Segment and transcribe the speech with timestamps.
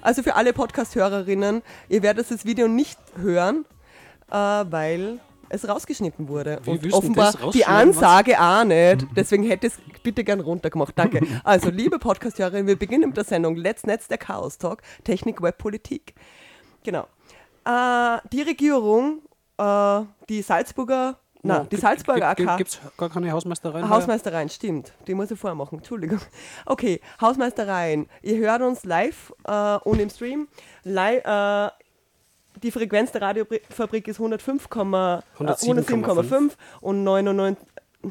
[0.00, 3.64] Also für alle Podcast-Hörerinnen, ihr werdet das Video nicht hören,
[4.30, 5.20] äh, weil
[5.52, 6.60] es rausgeschnitten wurde.
[6.64, 9.06] Wie und offenbar die Ansage auch nicht.
[9.14, 10.98] Deswegen hätte es bitte gern runtergemacht.
[10.98, 11.20] Danke.
[11.44, 15.58] Also, liebe Podcast-Hörerinnen, wir beginnen mit der Sendung Let's Netz, der Chaos Talk, Technik, Web,
[15.58, 16.14] Politik.
[16.84, 17.06] Genau.
[17.64, 19.22] Äh, die Regierung,
[19.58, 22.56] äh, die Salzburger, na, die Salzburger AK.
[22.56, 23.88] Gibt es gar keine Hausmeistereien?
[23.88, 24.92] Hausmeistereien, stimmt.
[25.06, 26.20] Die muss ich vorher machen, Entschuldigung.
[26.66, 28.08] Okay, Hausmeistereien.
[28.22, 30.48] Ihr hört uns live äh, und im Stream.
[30.84, 31.70] Li äh,
[32.62, 37.66] die Frequenz der Radiofabrik ist 105, äh, 107,5 und 99.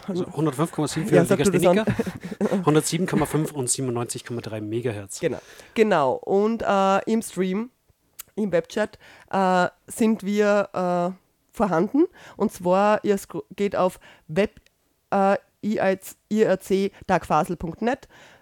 [0.07, 1.79] Also 105,7 für Ja, ja, sag du das an.
[1.79, 5.19] 107,5 und 97,3 Megahertz.
[5.19, 5.39] Genau.
[5.73, 6.13] Genau.
[6.13, 7.69] Und äh, im Stream,
[8.35, 8.97] im Webchat,
[9.31, 11.20] äh, sind wir äh,
[11.51, 12.05] vorhanden.
[12.37, 13.17] Und zwar, ihr
[13.55, 14.59] geht auf web
[15.11, 15.37] äh,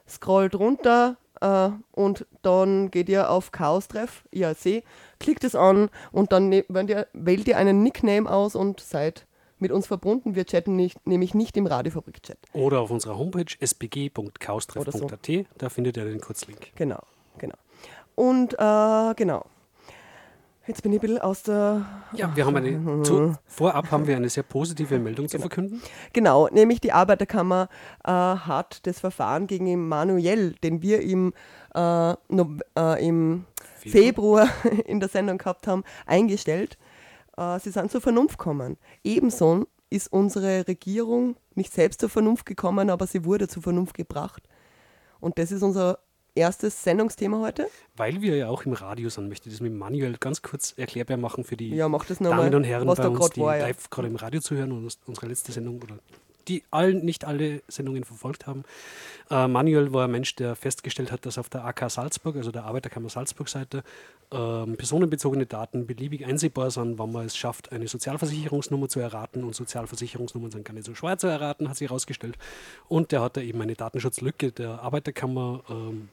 [0.08, 4.84] scrollt runter äh, und dann geht ihr auf Chaos-Treff, IRC,
[5.20, 9.26] klickt es an und dann ne ihr, wählt ihr einen Nickname aus und seid
[9.60, 10.36] mit uns verbunden.
[10.36, 12.38] Wir chatten nicht, nämlich nicht im Radiofabrik-Chat.
[12.54, 16.72] Oder auf unserer Homepage sbg.chaostreff.at, da findet ihr den Kurzlink.
[16.76, 17.02] Genau,
[17.38, 17.58] genau.
[18.16, 19.46] Und äh, genau.
[20.70, 21.84] Jetzt bin ich ein bisschen aus der.
[22.14, 25.82] Ja, wir haben eine, zu, vorab haben wir eine sehr positive Meldung zu verkünden.
[26.14, 27.70] Genau, nämlich die Arbeiterkammer
[28.04, 31.34] äh, hat das Verfahren gegen Emanuel, den wir im,
[31.74, 33.46] äh, no, äh, im
[33.80, 34.48] Februar
[34.86, 36.78] in der Sendung gehabt haben, eingestellt.
[37.36, 38.78] Äh, sie sind zur Vernunft gekommen.
[39.04, 44.44] Ebenso ist unsere Regierung nicht selbst zur Vernunft gekommen, aber sie wurde zur Vernunft gebracht.
[45.20, 45.98] Und das ist unser
[46.40, 47.68] erstes Sendungsthema heute.
[47.96, 51.18] Weil wir ja auch im Radio sind, möchte ich das mit Manuel ganz kurz erklärbar
[51.18, 53.68] machen für die Ja, Damen und Herren bei uns, die war, ja.
[53.68, 56.00] live gerade im Radio zuhören und uns- unsere letzte Sendung oder
[56.48, 58.64] die allen, nicht alle Sendungen verfolgt haben.
[59.30, 62.64] Äh, Manuel war ein Mensch, der festgestellt hat, dass auf der AK Salzburg, also der
[62.64, 63.84] Arbeiterkammer Salzburg-Seite,
[64.32, 69.44] ähm, personenbezogene Daten beliebig einsehbar sind, wann man es schafft, eine Sozialversicherungsnummer zu erraten.
[69.44, 72.38] Und Sozialversicherungsnummern sind gar nicht so schwer zu erraten, hat sich herausgestellt.
[72.88, 76.10] Und der hat da eben eine Datenschutzlücke der Arbeiterkammer ähm,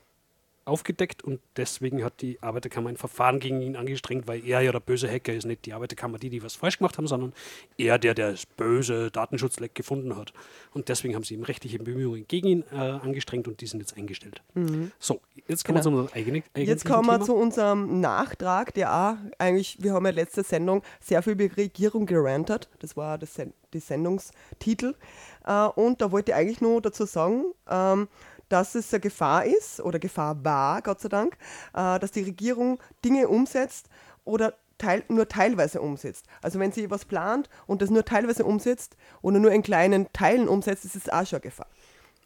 [0.66, 4.80] aufgedeckt und deswegen hat die Arbeiterkammer ein Verfahren gegen ihn angestrengt, weil er ja der
[4.80, 7.32] böse Hacker ist, nicht die Arbeiterkammer, die, die was falsch gemacht haben, sondern
[7.76, 10.32] er, der das böse Datenschutzleck gefunden hat.
[10.72, 13.96] Und deswegen haben sie ihm rechtliche Bemühungen gegen ihn äh, angestrengt und die sind jetzt
[13.96, 14.42] eingestellt.
[14.98, 16.42] So, jetzt kommen wir zu unserem eigenen Mhm.
[16.54, 16.66] Genau.
[16.66, 21.22] Jetzt kommen wir zu unserem Nachtrag, der auch eigentlich, wir haben ja letzte Sendung sehr
[21.22, 22.68] viel über die Regierung gerantet.
[22.80, 24.94] Das war das Sen die Sendungstitel.
[25.44, 28.08] Äh, und da wollte ich eigentlich nur dazu sagen, ähm,
[28.48, 31.36] dass es eine Gefahr ist, oder Gefahr war, Gott sei Dank,
[31.74, 33.88] äh, dass die Regierung Dinge umsetzt
[34.24, 36.26] oder teil, nur teilweise umsetzt.
[36.42, 40.48] Also wenn sie was plant und das nur teilweise umsetzt oder nur in kleinen Teilen
[40.48, 41.68] umsetzt, ist es auch schon eine Gefahr.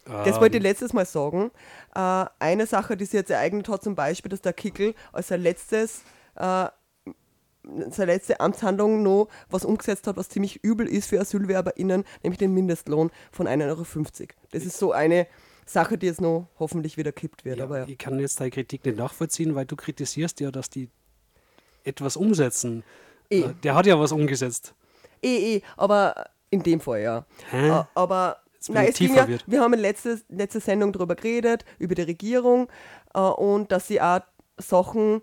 [0.05, 1.51] Das wollte ich letztes Mal sagen.
[1.95, 5.41] Äh, eine Sache, die sie jetzt ereignet hat, zum Beispiel, dass der Kickel als sein
[5.41, 6.01] letztes,
[6.35, 6.67] äh,
[7.89, 12.53] seine letzte Amtshandlung noch was umgesetzt hat, was ziemlich übel ist für AsylwerberInnen, nämlich den
[12.53, 13.85] Mindestlohn von 1,50 Euro.
[14.51, 15.27] Das ist so eine
[15.71, 17.59] Sache, die jetzt noch hoffentlich wieder kippt wird.
[17.59, 17.87] Ja, aber ja.
[17.87, 20.89] Ich kann jetzt deine Kritik nicht nachvollziehen, weil du kritisierst ja, dass die
[21.83, 22.83] etwas umsetzen.
[23.29, 24.73] Äh, Der hat ja was umgesetzt.
[25.23, 27.25] Eh, eh, aber in dem Fall ja.
[27.49, 27.83] Hä?
[27.95, 28.37] Aber
[28.67, 32.67] nein, es ging ja, wir haben in letzter letzte Sendung darüber geredet, über die Regierung
[33.13, 34.21] äh, und dass sie auch
[34.57, 35.21] Sachen,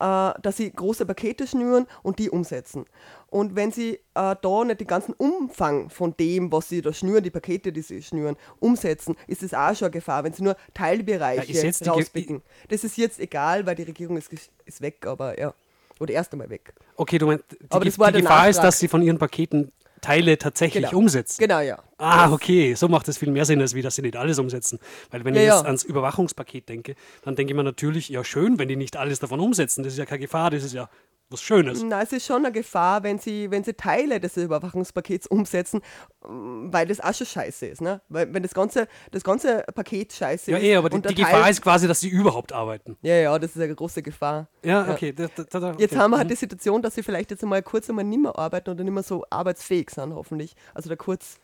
[0.00, 2.84] äh, dass sie große Pakete schnüren und die umsetzen.
[3.30, 7.22] Und wenn sie äh, da nicht den ganzen Umfang von dem, was sie da schnüren,
[7.22, 10.56] die Pakete, die sie schnüren, umsetzen, ist es auch schon eine Gefahr, wenn sie nur
[10.74, 12.42] Teilbereiche Ja, ist Ge- rauspicken.
[12.68, 14.30] Das ist jetzt egal, weil die Regierung ist,
[14.64, 15.52] ist weg, aber ja.
[16.00, 16.72] Oder erst einmal weg.
[16.96, 18.68] Okay, du meinst, die, Aber das war die Gefahr ist, Nachtrag.
[18.68, 20.98] dass sie von ihren Paketen Teile tatsächlich Genau.
[20.98, 21.40] umsetzen.
[21.40, 21.78] Genau, ja.
[21.98, 24.78] Ah, okay, so macht es viel mehr Sinn, als wie dass sie nicht alles umsetzen.
[25.10, 25.56] Weil wenn Ja, ich ja.
[25.56, 29.18] jetzt ans Überwachungspaket denke, dann denke ich mir natürlich, ja schön, wenn die nicht alles
[29.18, 29.82] davon umsetzen.
[29.82, 30.88] Das ist ja keine Gefahr, das ist ja
[31.30, 31.82] was Schönes.
[31.82, 35.80] Na, es ist schon eine Gefahr, wenn sie, wenn sie Teile des Überwachungspakets umsetzen,
[36.26, 37.80] mm, weil das auch schon scheiße ist.
[37.82, 38.00] Ne?
[38.08, 40.64] Weil wenn das ganze, das ganze Paket scheiße Ja, ist.
[40.64, 42.96] eh, aber die, die Gefahr ist quasi, dass sie überhaupt arbeiten.
[43.02, 44.48] Ja, ja, das ist eine große Gefahr.
[44.64, 45.12] Ja, okay.
[45.12, 45.82] Da, da, da, okay.
[45.82, 46.30] Jetzt haben wir halt Mhm.
[46.30, 49.02] die Situation, dass sie vielleicht jetzt einmal kurz einmal nicht mehr arbeiten oder nicht mehr
[49.02, 50.54] so arbeitsfähig sind, hoffentlich.
[50.74, 51.38] Also der Kurz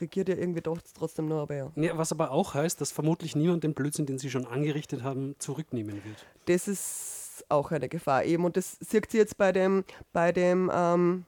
[0.00, 1.70] regiert ja irgendwie doch trotzdem noch, aber ja.
[1.76, 5.36] Ja, was aber auch heißt, dass vermutlich niemand den Blödsinn, den sie schon angerichtet haben,
[5.38, 6.26] zurücknehmen wird.
[6.46, 8.44] Das ist auch eine Gefahr eben.
[8.44, 11.24] Und das sieht sie jetzt bei dem, bei dem, ähm,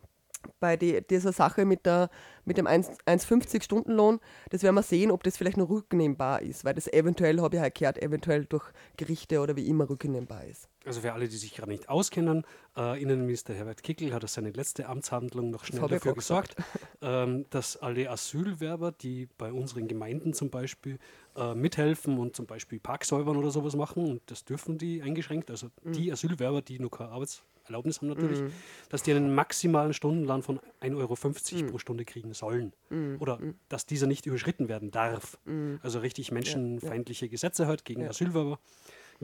[0.61, 2.11] bei die, dieser Sache mit, der,
[2.45, 4.21] mit dem 1,50-Stunden-Lohn,
[4.51, 7.63] das werden wir sehen, ob das vielleicht noch rücknehmbar ist, weil das eventuell, habe ich
[7.63, 8.65] halt gehört, eventuell durch
[8.97, 10.69] Gerichte oder wie immer rücknehmbar ist.
[10.87, 12.45] Also für alle, die sich gerade nicht auskennen,
[12.77, 16.57] äh, Innenminister Herbert Kickel hat als seine letzte Amtshandlung noch schnell dafür gesorgt,
[17.03, 20.99] ähm, dass alle Asylwerber, die bei unseren Gemeinden zum Beispiel
[21.37, 25.69] äh, mithelfen und zum Beispiel Parksäubern oder sowas machen, und das dürfen die eingeschränkt, also
[25.83, 25.93] mhm.
[25.93, 28.53] die Asylwerber, die noch keine Arbeitserlaubnis haben natürlich, mhm.
[28.91, 31.71] dass die einen maximalen Stundenlohn von 1,50 Euro mhm.
[31.71, 32.75] pro Stunde kriegen sollen.
[32.91, 33.17] Mhm.
[33.21, 33.55] Oder mhm.
[33.69, 35.39] dass dieser nicht überschritten werden darf.
[35.47, 35.81] Mhm.
[35.83, 37.31] Also richtig menschenfeindliche ja, ja.
[37.31, 38.11] Gesetze halt gegen ja.
[38.11, 38.59] Asylwerber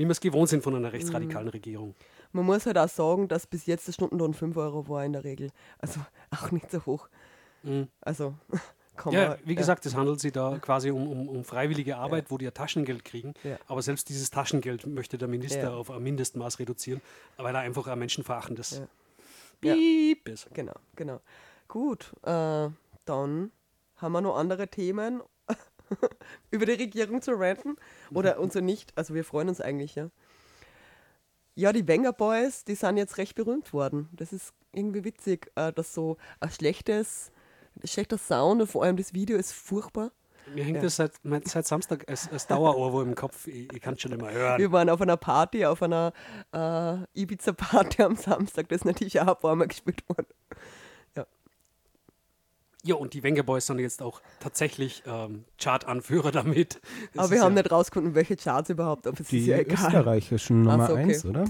[0.01, 1.53] wie wir es gewohnt sind von einer rechtsradikalen mhm.
[1.53, 1.95] Regierung.
[2.33, 5.25] Man muss halt auch sagen, dass bis jetzt der Stundenlohn 5 Euro war in der
[5.25, 5.51] Regel.
[5.79, 6.01] Also
[6.31, 7.09] auch nicht so hoch.
[7.63, 7.89] Mhm.
[8.01, 8.35] Also
[8.97, 12.25] kann ja, man, wie gesagt, es handelt sich da quasi um, um, um freiwillige Arbeit,
[12.25, 12.31] ja.
[12.31, 13.35] wo die ja Taschengeld kriegen.
[13.45, 13.59] Ja.
[13.67, 17.03] Aber selbst dieses Taschengeld möchte der Minister auf ein Mindestmaß reduzieren,
[17.37, 18.83] weil er einfach ein menschenverachtendes.
[19.61, 20.49] Piep ist.
[20.55, 21.21] Genau, genau.
[21.69, 22.69] Gut, äh,
[23.05, 23.53] dann
[23.97, 25.21] haben wir noch andere Themen
[26.51, 27.77] über die Regierung zu ranten.
[28.13, 28.43] Oder mhm.
[28.43, 28.97] unser nicht.
[28.97, 30.11] Also wir freuen uns eigentlich, ja.
[31.55, 34.09] Ja, die Wenger Boys, die sind jetzt recht berühmt worden.
[34.13, 37.33] Das ist irgendwie witzig, äh, dass so ein schlechtes,
[37.85, 40.13] schlechter Sound und vor allem das Video ist furchtbar.
[40.55, 40.83] Mir hängt ja.
[40.83, 41.13] das seit,
[41.45, 43.47] seit Samstag als, als Dauerohrwurm im Kopf.
[43.47, 44.59] Ich, ich kann es schon immer hören.
[44.59, 46.13] Wir waren auf einer Party, auf einer
[46.53, 48.69] äh, Ibiza-Party am Samstag.
[48.69, 50.27] Das ist natürlich auch ein paar Mal gespielt worden.
[52.83, 56.81] Ja, und die Wenger Boys sind jetzt auch tatsächlich ähm, Chart-Anführer damit.
[57.13, 59.07] Das Aber wir haben ja nicht rausgefunden, welche Charts überhaupt.
[59.07, 59.87] Ob es die ist ja egal.
[59.87, 61.41] österreichischen Nummer 1, so, okay.
[61.41, 61.45] oder?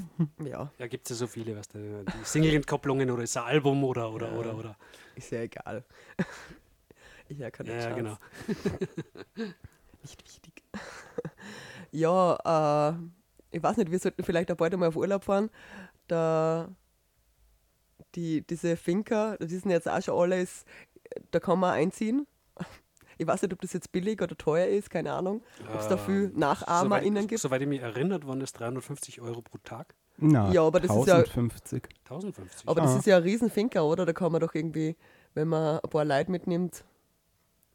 [0.44, 0.72] Ja.
[0.78, 1.78] Ja, gibt es ja so viele, was die
[2.24, 4.38] Single-Entkopplungen oder ist ein Album oder, oder, ja.
[4.38, 4.76] oder, oder.
[5.14, 5.84] Ist ja egal.
[7.28, 7.96] ich ja keine Ja, Charts.
[7.96, 8.16] genau.
[10.02, 10.64] nicht wichtig.
[11.92, 12.94] ja, äh,
[13.52, 15.48] ich weiß nicht, wir sollten vielleicht auch bald einmal auf Urlaub fahren.
[16.08, 16.68] Da
[18.14, 20.46] die, diese Finker, die sind jetzt auch schon alle
[21.30, 22.26] da kann man einziehen.
[23.18, 25.42] Ich weiß nicht, ob das jetzt billig oder teuer ist, keine Ahnung.
[25.74, 27.42] Ob es da viel NachahmerInnen gibt.
[27.42, 29.94] Soweit ich mich erinnert, waren das 350 Euro pro Tag.
[30.16, 31.84] Na, ja, aber das 1050.
[31.84, 32.16] ist ja.
[32.16, 32.68] 1050.
[32.68, 32.84] Aber ah.
[32.84, 34.06] das ist ja ein Riesenfinker, oder?
[34.06, 34.96] Da kann man doch irgendwie,
[35.34, 36.84] wenn man ein paar Leute mitnimmt,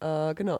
[0.00, 0.58] äh, genau.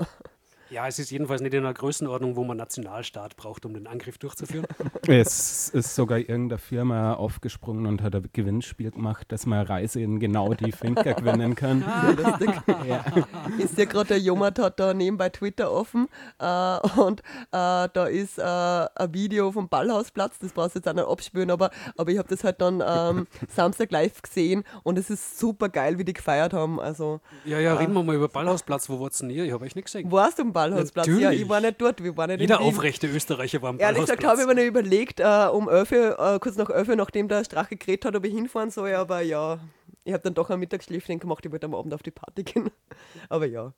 [0.68, 4.18] Ja, es ist jedenfalls nicht in einer Größenordnung, wo man Nationalstaat braucht, um den Angriff
[4.18, 4.66] durchzuführen.
[5.06, 10.18] es ist sogar irgendeine Firma aufgesprungen und hat ein Gewinnspiel gemacht, dass man Reise in
[10.18, 11.84] genau die Finker gewinnen kann.
[12.16, 12.50] Lustig.
[12.88, 13.04] ja.
[13.58, 16.08] Ist ja gerade der Jomat hat da nebenbei Twitter offen
[16.38, 20.94] äh, und äh, da ist äh, ein Video vom Ballhausplatz, das brauchst du jetzt auch
[20.94, 25.10] nicht abspüren, aber, aber ich habe das halt dann ähm, Samstag live gesehen und es
[25.10, 26.80] ist super geil, wie die gefeiert haben.
[26.80, 28.88] Also, ja, ja, reden wir mal über Ballhausplatz.
[28.88, 29.44] Wo warst du denn hier?
[29.44, 30.10] Ich habe euch nicht gesehen.
[30.10, 31.06] Warst du Ballhausplatz.
[31.06, 31.22] Natürlich.
[31.22, 34.08] Ja, ich war nicht dort, wir waren nicht Jeder aufrechte Österreicher war am Ehrlich Ballhausplatz.
[34.08, 37.28] Ehrlich gesagt habe ich mir nicht überlegt, äh, um 11, äh, kurz nach 11, nachdem
[37.28, 39.58] der Strache geredet hat, ob ich hinfahren soll, aber ja,
[40.04, 42.70] ich habe dann doch ein Mittagsschläfchen gemacht, ich wollte am Abend auf die Party gehen.
[43.28, 43.72] aber ja,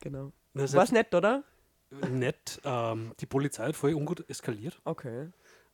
[0.00, 0.32] genau.
[0.54, 1.42] War es nett, oder?
[2.10, 2.60] Nett.
[2.64, 4.80] Ähm, die Polizei hat voll ungut eskaliert.
[4.84, 5.28] Okay.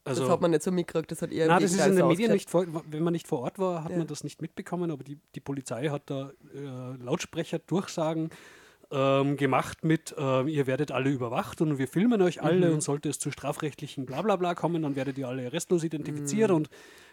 [0.05, 2.06] Also, das hat man nicht so mitgekriegt, das hat eher Nein, das ist in den
[2.06, 3.99] Medien nicht vor, wenn man nicht vor Ort war, hat ja.
[3.99, 8.31] man das nicht mitbekommen, aber die, die Polizei hat da äh, Lautsprecher Durchsagen
[8.94, 12.75] ähm, gemacht mit, äh, ihr werdet alle überwacht und wir filmen euch alle mhm.
[12.75, 16.56] und sollte es zu strafrechtlichen Blablabla kommen, dann werdet ihr alle restlos identifiziert mhm.
[16.56, 16.70] und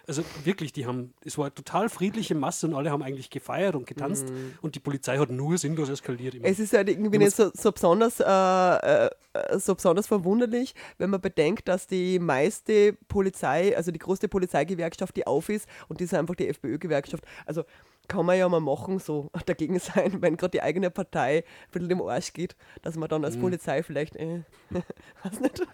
[0.08, 3.76] also wirklich, die haben, es war eine total friedliche Masse und alle haben eigentlich gefeiert
[3.76, 4.54] und getanzt mhm.
[4.62, 6.36] und die Polizei hat nur sinnlos eskaliert.
[6.36, 6.46] Immer.
[6.46, 9.10] Es ist halt irgendwie nicht so, so besonders, äh, äh,
[9.60, 15.28] so besonders verwunderlich, wenn man bedenkt, dass die meiste Polizei, also die größte Polizeigewerkschaft, die
[15.28, 17.24] auf ist und die ist einfach die FPÖ-Gewerkschaft.
[17.46, 17.64] Also
[18.12, 21.90] kann man ja mal machen, so dagegen sein, wenn gerade die eigene Partei ein bisschen
[21.90, 23.42] im Arsch geht, dass man dann als mhm.
[23.42, 24.44] Polizei vielleicht, äh,
[25.24, 25.66] weiß nicht.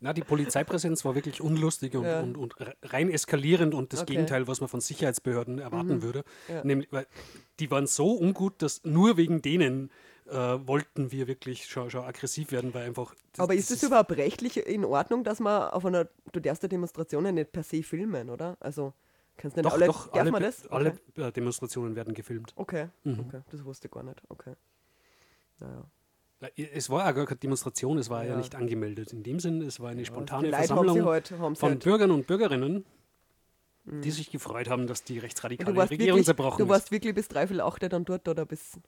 [0.00, 2.20] Na, die Polizeipräsenz war wirklich unlustig und, ja.
[2.20, 4.12] und, und rein eskalierend und das okay.
[4.12, 6.02] Gegenteil, was man von Sicherheitsbehörden erwarten mhm.
[6.02, 6.24] würde.
[6.46, 6.62] Ja.
[6.62, 7.06] Nämlich, weil
[7.58, 9.90] die waren so ungut, dass nur wegen denen
[10.28, 13.14] äh, wollten wir wirklich schon, schon aggressiv werden, weil einfach.
[13.32, 16.68] Das, Aber ist es überhaupt rechtlich in Ordnung, dass man auf einer, du darfst ja
[16.68, 18.56] Demonstrationen nicht per se filmen, oder?
[18.60, 18.92] Also.
[19.38, 20.66] Kannst du doch, alle, doch, alle, man das?
[20.66, 22.52] alle äh, Demonstrationen werden gefilmt.
[22.56, 23.20] Okay, mhm.
[23.20, 24.20] okay, das wusste ich gar nicht.
[24.28, 24.54] Okay.
[25.60, 25.84] Naja.
[26.56, 29.12] Es war ja gar keine Demonstration, es war ja, ja nicht angemeldet.
[29.12, 31.84] In dem Sinn, es war eine spontane Versammlung heute, von halt.
[31.84, 32.84] Bürgern und Bürgerinnen,
[33.84, 34.02] mhm.
[34.02, 36.66] die sich gefreut haben, dass die rechtsradikale Regierung wirklich, zerbrochen ist.
[36.66, 38.78] Du warst wirklich bis dreiviertel acht dann dort oder bis,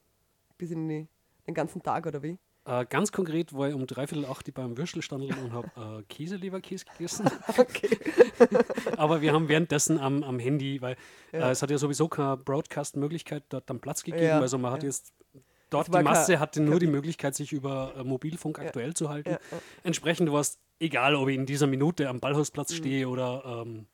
[0.58, 1.08] bis in die,
[1.46, 2.38] den ganzen Tag oder wie?
[2.70, 7.28] Äh, ganz konkret war ich um dreiviertel acht beim Würstelstandel und habe äh, Käseleberkäse gegessen.
[8.96, 10.96] Aber wir haben währenddessen am, am Handy, weil
[11.32, 11.48] ja.
[11.48, 14.24] äh, es hat ja sowieso keine Broadcast-Möglichkeit dort dann Platz gegeben.
[14.24, 14.40] Ja.
[14.40, 14.88] Also man hat ja.
[14.88, 15.12] jetzt
[15.70, 19.36] dort die Masse hatte nur die Möglichkeit, sich über äh, Mobilfunk aktuell zu halten.
[19.82, 22.76] Entsprechend war es egal, ob ich in dieser Minute am Ballhausplatz mhm.
[22.76, 23.86] stehe oder ähm,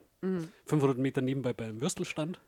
[0.66, 2.40] 500 Meter nebenbei bei einem Würstelstand.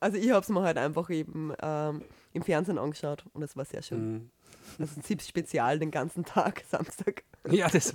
[0.00, 2.02] Also ich habe es mir halt einfach eben ähm,
[2.34, 4.12] im Fernsehen angeschaut und es war sehr schön.
[4.12, 4.30] Mhm.
[4.78, 7.24] Also ZIPS Spezial den ganzen Tag, Samstag.
[7.50, 7.94] Ja, das,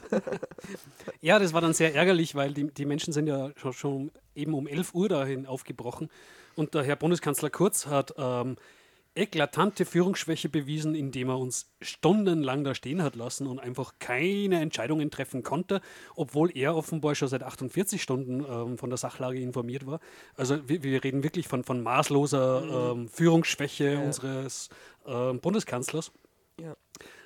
[1.21, 4.53] ja, das war dann sehr ärgerlich, weil die, die Menschen sind ja schon, schon eben
[4.53, 6.09] um 11 Uhr dahin aufgebrochen.
[6.55, 8.57] Und der Herr Bundeskanzler Kurz hat ähm,
[9.15, 15.11] eklatante Führungsschwäche bewiesen, indem er uns stundenlang da stehen hat lassen und einfach keine Entscheidungen
[15.11, 15.81] treffen konnte,
[16.15, 19.99] obwohl er offenbar schon seit 48 Stunden ähm, von der Sachlage informiert war.
[20.35, 23.99] Also wir, wir reden wirklich von, von maßloser ähm, Führungsschwäche Ja.
[23.99, 24.69] unseres
[25.05, 26.11] ähm, Bundeskanzlers.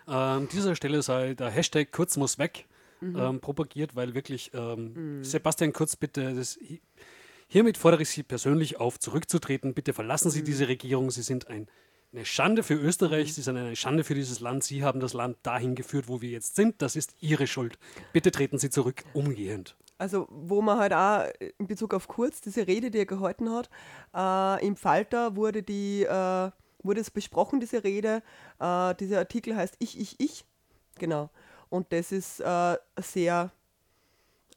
[0.06, 2.66] An dieser Stelle sei der Hashtag Kurz muss weg
[3.02, 6.82] ähm, propagiert, weil wirklich ähm, Sebastian Kurz bitte, das, hi-
[7.48, 9.74] hiermit fordere ich Sie persönlich auf, zurückzutreten.
[9.74, 11.12] Bitte verlassen Sie diese Regierung.
[11.12, 11.68] Sie sind ein,
[12.14, 14.64] eine Schande für Österreich, Sie sind eine Schande für dieses Land.
[14.64, 16.82] Sie haben das Land dahin geführt, wo wir jetzt sind.
[16.82, 17.78] Das ist Ihre Schuld.
[18.14, 19.76] Bitte treten Sie zurück, umgehend.
[19.98, 21.26] Also, wo man halt auch
[21.60, 23.70] in Bezug auf Kurz, diese Rede, die er gehalten hat,
[24.16, 26.52] äh, im Falter wurde die, äh,
[26.84, 28.22] wurde es besprochen, diese Rede.
[28.60, 30.46] Äh, dieser Artikel heißt Ich, ich, ich.
[31.00, 31.30] Genau.
[31.70, 33.52] Und das ist äh, sehr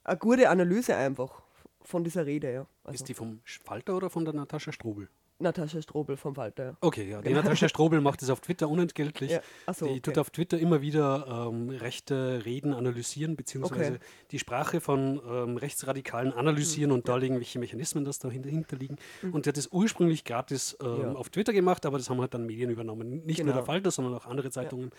[0.04, 1.42] eine gute Analyse einfach
[1.82, 2.66] von dieser Rede, ja.
[2.84, 5.08] Also Ist die vom Falter oder von der Natascha Strobel?
[5.38, 6.76] Natascha Strobel vom Falter, ja.
[6.80, 7.20] Okay, ja.
[7.20, 9.32] Die Natascha Strobel macht es auf Twitter unentgeltlich.
[9.32, 9.40] Ja,
[9.74, 10.00] so, die okay.
[10.00, 13.98] tut auf Twitter immer wieder ähm, rechte Reden analysieren, beziehungsweise Okay.
[14.30, 18.96] die Sprache von ähm, Rechtsradikalen analysieren Mhm, und darlegen, welche Mechanismen das dahinter hinter liegen.
[19.32, 21.12] Und die hat das ursprünglich gratis ähm, Ja.
[21.12, 23.24] auf Twitter gemacht, aber das haben halt dann Medien übernommen.
[23.26, 23.56] Nicht nur Genau.
[23.56, 24.90] der Falter, sondern auch andere Zeitungen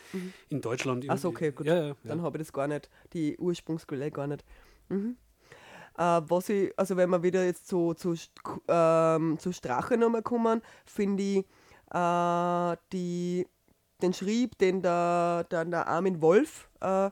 [0.50, 1.10] in Deutschland.
[1.10, 1.65] Achso, okay, gut.
[1.67, 4.44] Dann habe ich das gar nicht, die Ursprungsquelle gar nicht.
[4.89, 5.17] Mhm.
[5.98, 8.16] Äh, was ich, also wenn wir wieder jetzt zu, zu,
[8.68, 11.46] ähm, zu Strache nochmal kommen, finde ich
[11.94, 13.48] äh, die,
[14.01, 17.10] den Schrieb, den der, der, der Armin Wolf äh,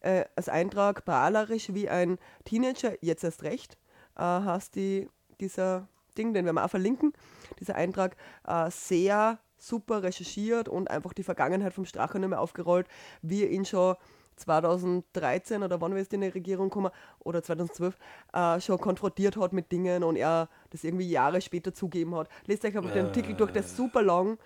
[0.00, 3.76] äh, als Eintrag prahlerisch wie ein Teenager, jetzt erst recht,
[4.16, 5.08] äh, hast die,
[5.40, 7.12] dieser Ding, den werden wir auch verlinken,
[7.58, 8.16] dieser Eintrag
[8.46, 12.86] äh, sehr super recherchiert und einfach die Vergangenheit vom Strache nochmal aufgerollt,
[13.22, 13.96] wie ihn schon
[14.38, 16.90] 2013 oder wann wir jetzt in die Regierung kommen,
[17.20, 17.96] oder 2012,
[18.32, 22.28] äh, schon konfrontiert hat mit Dingen und er das irgendwie Jahre später zugeben hat.
[22.46, 24.38] Lest euch einfach den Artikel durch, der ist super lang.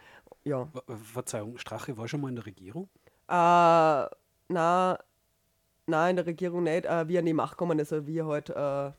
[0.44, 0.66] Ja.
[0.66, 2.88] Ver- Verzeihung, Strache war schon mal in der Regierung?
[3.28, 3.34] Äh,
[4.48, 4.98] na,
[5.86, 8.18] na, in der Regierung nicht, äh, wie er in die Macht gekommen ist, also wie
[8.18, 8.92] er halt äh,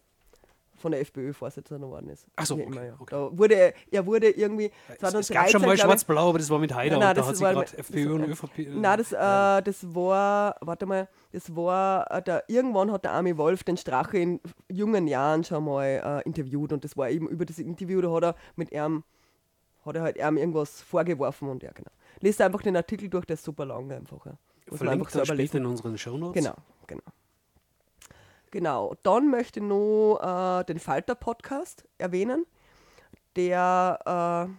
[0.75, 2.25] von der FPÖ Vorsitzender geworden ist.
[2.35, 2.93] Ach so, Wie okay, immer, ja.
[2.99, 3.05] okay.
[3.15, 6.59] Da wurde, er- wurde irgendwie Es, 2013, es gab schon mal Schwarz-Blau, aber das war
[6.59, 8.59] mit Haider Nein, und da hat sie gerade FPÖ und ÖVP.
[8.59, 9.57] äh, Nein, das, ja.
[9.59, 13.77] äh, das war, warte mal, das war, äh, der, irgendwann hat der Armin Wolf den
[13.77, 14.39] Strache in
[14.69, 15.85] jungen Jahren schon mal
[16.23, 19.03] äh, interviewt und das war eben über das Interview, da hat er mit ihm,
[19.85, 21.91] hat er halt ihm irgendwas vorgeworfen und ja, genau.
[22.19, 24.25] Lest einfach den Artikel durch, der ist super lang einfach.
[24.25, 24.31] Ja.
[24.31, 25.57] Man einfach Verlinkt dann später lesen.
[25.57, 26.41] in unseren Shownotes.
[26.41, 26.55] Genau,
[26.87, 27.01] genau.
[28.53, 32.45] Genau, dann möchte ich noch äh, den Falter-Podcast erwähnen.
[33.35, 34.53] Der, äh,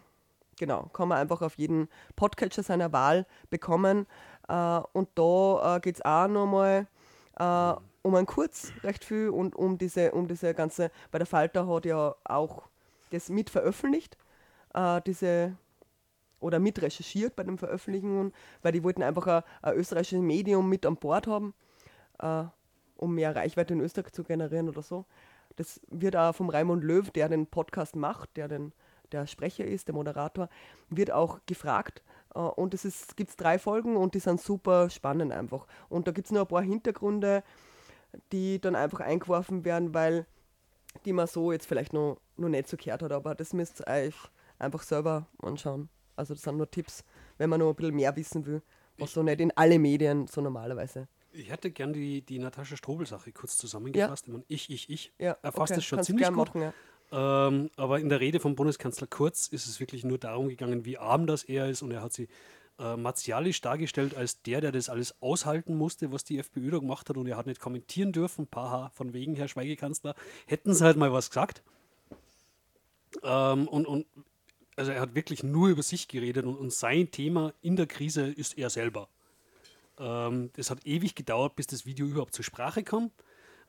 [0.58, 4.08] genau, kann man einfach auf jeden Podcatcher seiner Wahl bekommen.
[4.48, 6.88] Äh, und da äh, geht es auch nochmal
[7.38, 11.68] äh, um einen Kurz recht viel und um diese, um diese ganze, weil der Falter
[11.68, 12.64] hat ja auch
[13.10, 14.18] das mit veröffentlicht,
[14.74, 15.56] äh, diese
[16.40, 20.84] oder mit recherchiert bei den Veröffentlichungen, weil die wollten einfach ein, ein österreichisches Medium mit
[20.84, 21.54] an Bord haben,
[22.18, 22.42] äh,
[22.96, 25.04] um mehr Reichweite in Österreich zu generieren oder so.
[25.56, 28.72] Das wird auch vom Raimund Löw, der den Podcast macht, der den,
[29.12, 30.48] der Sprecher ist, der Moderator,
[30.90, 32.02] wird auch gefragt.
[32.34, 35.66] Äh, und es gibt drei Folgen und die sind super spannend einfach.
[35.88, 37.42] Und da gibt es noch ein paar Hintergründe,
[38.32, 40.26] die dann einfach eingeworfen werden, weil
[41.04, 43.88] die man so jetzt vielleicht noch, noch nicht so gehört hat, aber das müsst ihr
[43.88, 44.14] euch
[44.58, 45.88] einfach selber anschauen.
[46.16, 47.04] Also das sind nur Tipps,
[47.38, 48.62] wenn man noch ein bisschen mehr wissen will,
[48.98, 51.08] was so nicht in alle Medien so normalerweise.
[51.34, 54.26] Ich hätte gern die, die Natascha Strobel-Sache kurz zusammengefasst.
[54.26, 55.12] Ich, meine, ich, ich, ich.
[55.18, 56.36] Ja, Erfasst okay, es schon kannst ziemlich gut.
[56.36, 56.72] machen, ja.
[57.12, 60.98] Ähm, aber in der Rede vom Bundeskanzler Kurz ist es wirklich nur darum gegangen, wie
[60.98, 61.82] arm das er ist.
[61.82, 62.28] Und er hat sie
[62.78, 67.08] äh, martialisch dargestellt als der, der das alles aushalten musste, was die FPÖ da gemacht
[67.08, 67.16] hat.
[67.16, 68.46] Und er hat nicht kommentieren dürfen.
[68.46, 70.14] Paha, von wegen, Herr Schweigekanzler.
[70.46, 71.62] Hätten sie halt mal was gesagt.
[73.22, 74.06] Ähm, und, und
[74.76, 78.26] also er hat wirklich nur über sich geredet und, und sein Thema in der Krise
[78.26, 79.08] ist er selber.
[79.98, 83.10] Ähm, das hat ewig gedauert, bis das Video überhaupt zur Sprache kam.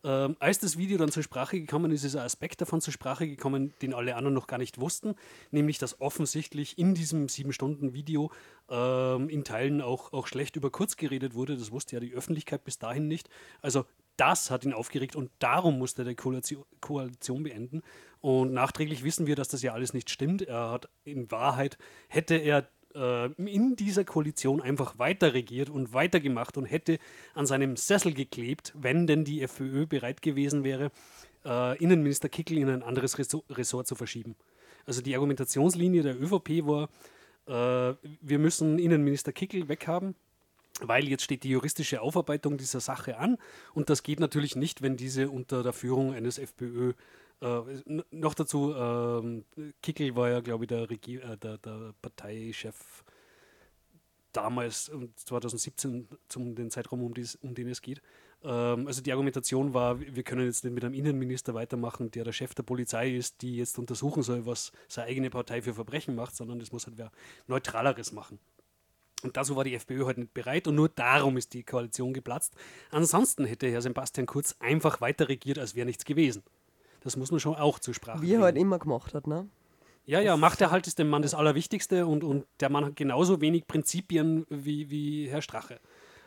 [0.06, 3.28] Ähm, als das Video dann zur Sprache gekommen ist, ist ein Aspekt davon zur Sprache
[3.28, 5.16] gekommen, den alle anderen noch gar nicht wussten,
[5.50, 8.32] nämlich dass offensichtlich in diesem sieben Stunden Video
[8.70, 11.58] ähm, in Teilen auch, auch schlecht über Kurz geredet wurde.
[11.58, 13.30] Das wusste ja die Öffentlichkeit bis dahin nicht.
[13.62, 17.82] Also das hat ihn aufgeregt und darum musste er die Koalition, Koalition beenden.
[18.22, 20.44] Und nachträglich wissen wir, dass das ja alles nicht stimmt.
[20.44, 21.80] Er hat in Wahrheit
[22.10, 27.00] hätte er äh, in dieser Koalition einfach weiter regiert und weitergemacht und hätte
[27.34, 30.92] an seinem Sessel geklebt, wenn denn die FPÖ bereit gewesen wäre,
[31.46, 34.36] äh, Innenminister Kickel in ein anderes Ressort, zu verschieben.
[34.86, 36.90] Also die Argumentationslinie der ÖVP war,
[37.48, 40.16] äh, wir müssen Innenminister Kickel weghaben,
[40.82, 43.38] weil jetzt steht die juristische Aufarbeitung dieser Sache an
[43.74, 46.94] und das geht natürlich nicht, wenn diese unter der Führung eines FPÖ
[47.42, 49.46] äh, noch dazu, ähm,
[49.82, 53.04] Kickel war ja, glaube ich, der, Regier äh, der, der Parteichef
[54.32, 58.02] damals, um 2017, zum den Zeitraum, um, dies, um den es geht.
[58.44, 62.34] Ähm, also die Argumentation war, wir können jetzt nicht mit einem Innenminister weitermachen, der der
[62.34, 66.36] Chef der Polizei ist, die jetzt untersuchen soll, was seine eigene Partei für Verbrechen macht,
[66.36, 67.12] sondern das muss halt wer
[67.48, 68.40] Neutraleres machen.
[69.24, 72.54] Und dazu war die FPÖ halt nicht bereit und nur darum ist die Koalition geplatzt.
[72.92, 76.44] Ansonsten hätte Herr Sebastian Kurz einfach weiter regiert, als wäre nichts gewesen.
[77.06, 79.48] Das muss man schon auch zur Sprache Wie er halt immer gemacht hat, ne?
[80.08, 83.68] Ja, ja, Machterhalt ist dem Mann das Allerwichtigste und, und der Mann hat genauso wenig
[83.68, 85.80] Prinzipien wie, wie Herr Strache.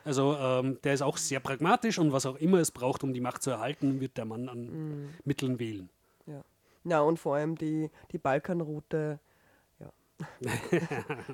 [0.04, 3.20] Also ähm, der ist auch sehr pragmatisch und was auch immer es braucht, um die
[3.20, 5.90] Macht zu erhalten, wird der Mann an Mitteln wählen.
[6.26, 6.42] Ja.
[6.84, 9.18] Na, und vor allem die, die Balkanroute,
[9.80, 9.90] ja.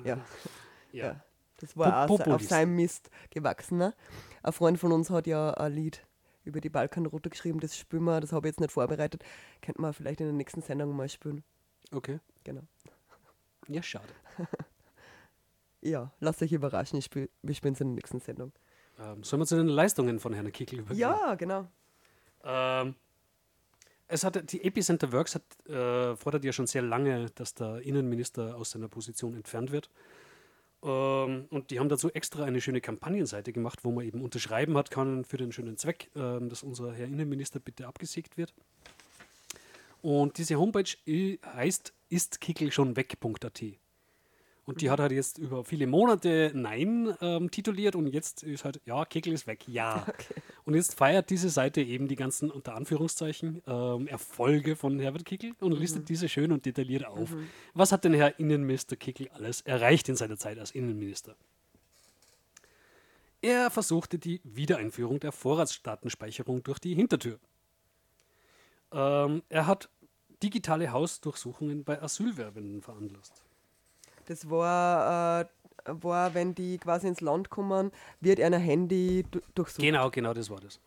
[0.03, 0.17] ja.
[0.91, 1.21] Ja.
[1.59, 2.49] Das war Po- auch auf Populist.
[2.49, 3.77] seinem Mist gewachsen.
[3.77, 3.93] Ne?
[4.43, 6.05] Ein Freund von uns hat ja ein Lied
[6.45, 9.23] über die Balkanroute geschrieben, das spielen wir, das habe ich jetzt nicht vorbereitet.
[9.61, 11.43] Könnte man vielleicht in der nächsten Sendung mal spielen.
[11.91, 12.19] Okay.
[12.43, 12.61] Genau.
[13.67, 14.13] Ja, schade.
[15.85, 18.51] Ja, lasst euch überraschen, ich spiel, wir spielen es in der nächsten Sendung.
[18.99, 20.99] Ähm, sollen wir zu den Leistungen von Herrn Kickel übergehen?
[20.99, 21.67] Ja, genau.
[22.43, 22.95] Ähm,
[24.07, 28.55] es hat, die Epicenter Works hat, äh, fordert ja schon sehr lange, dass der Innenminister
[28.55, 29.91] aus seiner Position entfernt wird.
[30.85, 34.91] Ähm, und die haben dazu extra eine schöne Kampagnenseite gemacht, wo man eben unterschreiben hat
[34.91, 38.53] kann für den schönen Zweck, ähm, dass unser Herr Innenminister bitte abgesägt wird.
[40.01, 43.63] Und diese Homepage i- heißt istkickelschonweg.at.
[44.65, 48.81] Und die hat halt jetzt über viele Monate Nein ähm, tituliert und jetzt ist halt,
[48.85, 50.05] ja, Kickel ist weg, ja.
[50.65, 55.53] Und jetzt feiert diese Seite eben die ganzen, unter Anführungszeichen, ähm, Erfolge von Herbert Kickel
[55.59, 57.29] und listet diese schön und detailliert auf.
[57.75, 61.35] Was hat denn Herr Innenminister Kickel alles erreicht in seiner Zeit als Innenminister?
[63.43, 67.37] Er versuchte die Wiedereinführung der Vorratsdatenspeicherung durch die Hintertür.
[68.91, 69.87] Ähm, er hat
[70.41, 73.44] digitale Hausdurchsuchungen bei Asylwerbenden veranlasst.
[74.25, 75.45] Das war, äh,
[75.85, 79.81] war, wenn die quasi ins Land kommen, wird ein Handy du- durchsucht.
[79.81, 80.79] Genau, genau, das war das.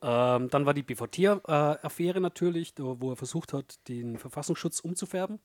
[0.00, 5.40] Ähm, dann war die BVT-Affäre natürlich, wo er versucht hat, den Verfassungsschutz umzufärben.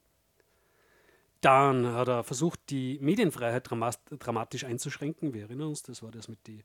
[1.42, 5.34] Dann hat er versucht, die Medienfreiheit dramatisch einzuschränken.
[5.34, 6.60] Wir erinnern uns, das war das mit die,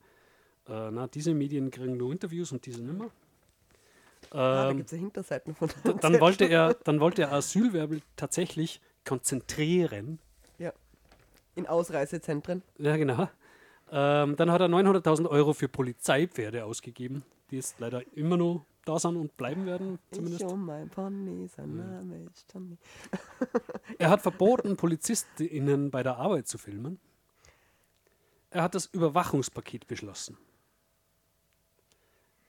[0.68, 3.10] äh, na, diese Medien kriegen nur Interviews und diese nimmer.
[4.30, 8.02] Ah, da Ähm, gibt es ja Hinterseiten von dann wollte er, dann wollte er Asylwerbel
[8.16, 10.18] tatsächlich konzentrieren.
[11.58, 12.62] In Ausreisezentren.
[12.78, 13.28] Ja, genau.
[13.90, 18.98] Ähm, dann hat er 900.000 Euro für Polizeipferde ausgegeben, die jetzt leider immer noch da
[18.98, 20.42] sind und bleiben werden, zumindest.
[20.42, 22.78] Ich mein Pony, sein Name ist Johnny.
[23.98, 27.00] Er hat verboten, PolizistInnen bei der Arbeit zu filmen.
[28.50, 30.38] Er hat das Überwachungspaket beschlossen.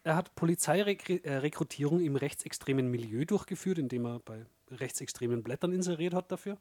[0.04, 6.58] Er hat Polizeirekrutierung im rechtsextremen Milieu durchgeführt, indem er bei rechtsextremen Blättern inseriert hat dafür.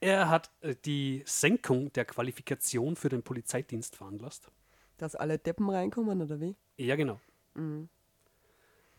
[0.00, 4.50] Er hat äh, die Senkung der Qualifikation für den Polizeidienst veranlasst.
[4.96, 6.56] Dass alle Deppen reinkommen, oder wie?
[6.76, 7.20] Ja, genau.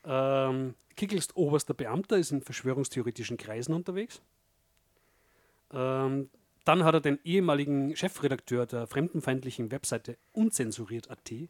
[0.03, 4.21] Ähm, Kickel ist oberster Beamter, ist in verschwörungstheoretischen Kreisen unterwegs.
[5.71, 6.29] Ähm,
[6.65, 11.47] dann hat er den ehemaligen Chefredakteur der fremdenfeindlichen Webseite unzensuriert.at äh,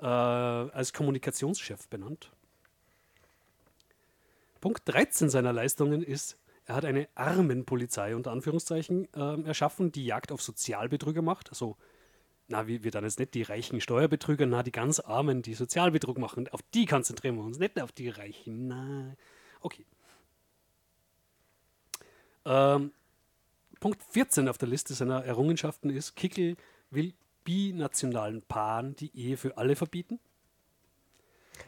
[0.00, 2.32] als Kommunikationschef benannt.
[4.60, 6.36] Punkt 13 seiner Leistungen ist,
[6.68, 11.48] er hat eine Armenpolizei unter Anführungszeichen ähm, erschaffen, die Jagd auf Sozialbetrüger macht.
[11.48, 11.78] Also
[12.46, 16.18] na, wir, wir dann jetzt nicht die reichen Steuerbetrüger, na, die ganz Armen, die Sozialbetrug
[16.18, 18.68] machen, auf die konzentrieren wir uns, nicht auf die Reichen.
[18.68, 19.16] Nein.
[19.60, 19.86] Okay.
[22.44, 22.92] Ähm,
[23.80, 26.56] Punkt 14 auf der Liste seiner Errungenschaften ist, Kickel
[26.90, 30.20] will binationalen Paaren die Ehe für alle verbieten.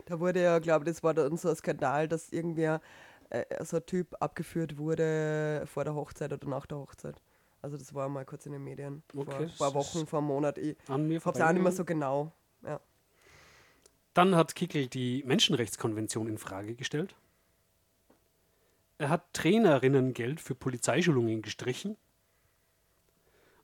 [0.05, 2.83] Da wurde ja, glaube ich, das war dann so ein Skandal, dass irgendwer,
[3.31, 7.21] äh, so ein Typ abgeführt wurde vor der Hochzeit oder nach der Hochzeit.
[7.63, 9.03] Also das war mal kurz in den Medien.
[9.13, 10.59] vor Okay, ein paar Wochen, vor einem Monat.
[10.59, 12.33] Ich An mir habe es auch nicht mehr so genau.
[12.63, 12.81] Ja.
[14.15, 17.15] Dann hat Kickel die Menschenrechtskonvention in Frage gestellt.
[18.99, 21.97] Er hat Trainerinnengeld für Polizeischulungen gestrichen.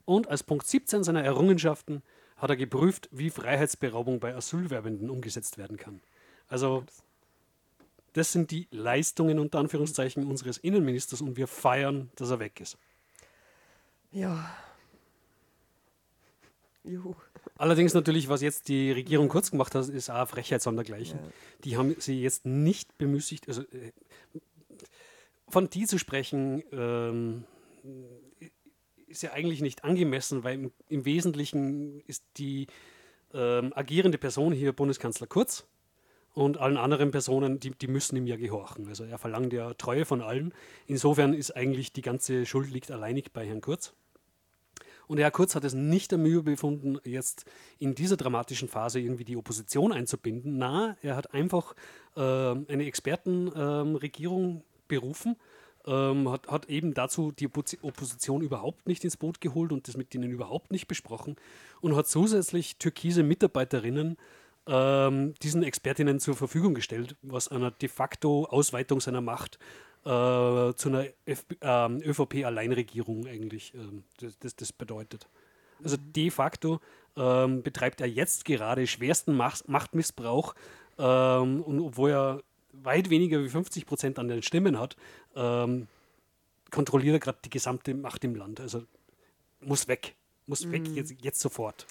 [0.05, 2.03] Und als Punkt 17 seiner Errungenschaften
[2.37, 6.01] hat er geprüft, wie Freiheitsberaubung bei Asylwerbenden umgesetzt werden kann.
[6.49, 6.85] Also,
[8.17, 12.79] das sind die Leistungen unter Anführungszeichen unseres Innenministers und wir feiern, dass er weg ist.
[14.11, 14.57] Ja.
[16.83, 17.15] Juhu.
[17.59, 21.19] Allerdings natürlich, was jetzt die Regierung kurz gemacht hat, ist auch Frechheit sondergleichen.
[21.19, 21.31] Ja.
[21.65, 23.93] Die haben sie jetzt nicht bemüßigt, also äh,
[25.49, 27.45] von die zu sprechen, ähm,
[29.07, 32.67] ist ja eigentlich nicht angemessen, weil im, im Wesentlichen ist die
[33.35, 35.67] ähm, agierende Person hier Bundeskanzler Kurz
[36.37, 38.87] und allen anderen Personen, die, die müssen ihm ja gehorchen.
[38.89, 40.53] Also er verlangt ja Treue von allen.
[40.87, 43.95] Insofern ist eigentlich die ganze Schuld liegt alleinig bei Herrn Kurz.
[45.07, 47.47] Und Herr Kurz hat es nicht der Mühe befunden, jetzt
[47.79, 50.59] in dieser dramatischen Phase irgendwie die Opposition einzubinden.
[50.59, 51.75] Na, er hat einfach
[52.17, 55.37] äh, eine Expertenregierung äh, berufen,
[55.87, 60.15] ähm, hat, hat, eben dazu die Opposition überhaupt nicht ins Boot geholt und das mit
[60.15, 61.37] ihnen überhaupt nicht besprochen
[61.81, 64.19] und hat zusätzlich türkise Mitarbeiterinnen
[64.67, 69.59] ähm, diesen Expertinnen zur Verfügung gestellt, was einer de facto Ausweitung seiner Macht
[70.05, 71.07] äh, zu einer
[71.61, 75.29] ähm, ÖVP-Alleinregierung eigentlich ähm, das, das, das, bedeutet.
[75.83, 76.81] Also de facto
[77.17, 80.55] ähm, betreibt er jetzt gerade schwersten Macht, Machtmissbrauch
[80.99, 84.97] ähm, und obwohl er weit weniger wie 50 Prozent an den Stimmen hat,
[85.35, 85.89] ähm,
[86.71, 88.61] kontrolliert er gerade die gesamte Macht im Land.
[88.61, 88.85] Also
[89.61, 90.15] muss weg,
[90.47, 90.73] muss mhm.
[90.73, 91.87] weg jetzt, jetzt sofort.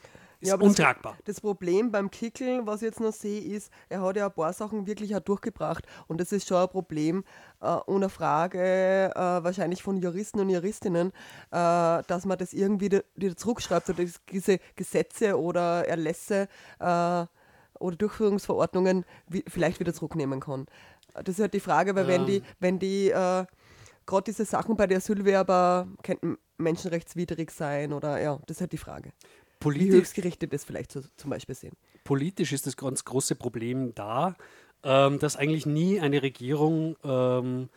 [0.47, 1.15] Ja, untragbar.
[1.25, 4.33] Das, das, Problem beim Kickel, was ich jetzt noch sehe, ist, er hat ja ein
[4.33, 5.85] paar Sachen wirklich auch durchgebracht.
[6.07, 7.23] Und das ist schon ein Problem,
[7.61, 11.11] äh, ohne Frage, äh, wahrscheinlich von Juristen und Juristinnen, äh,
[11.51, 16.47] dass man das irgendwie wieder zurückschreibt oder diese Gesetze oder Erlässe
[16.79, 17.25] äh,
[17.79, 20.65] oder Durchführungsverordnungen wie, vielleicht wieder zurücknehmen kann.
[21.13, 22.15] Das ist halt die Frage, weil ja.
[22.15, 23.45] wenn die, wenn die äh,
[24.05, 28.77] gerade diese Sachen bei der Asylwerber könnten menschenrechtswidrig sein oder ja, das ist halt die
[28.77, 29.11] Frage
[29.59, 31.75] politisch, wie höchstgerichtet das vielleicht so, zum Beispiel sehen.
[32.03, 34.35] Politisch ist das ganz große Problem da,
[34.83, 37.69] ähm, dass eigentlich nie eine Regierung ähm,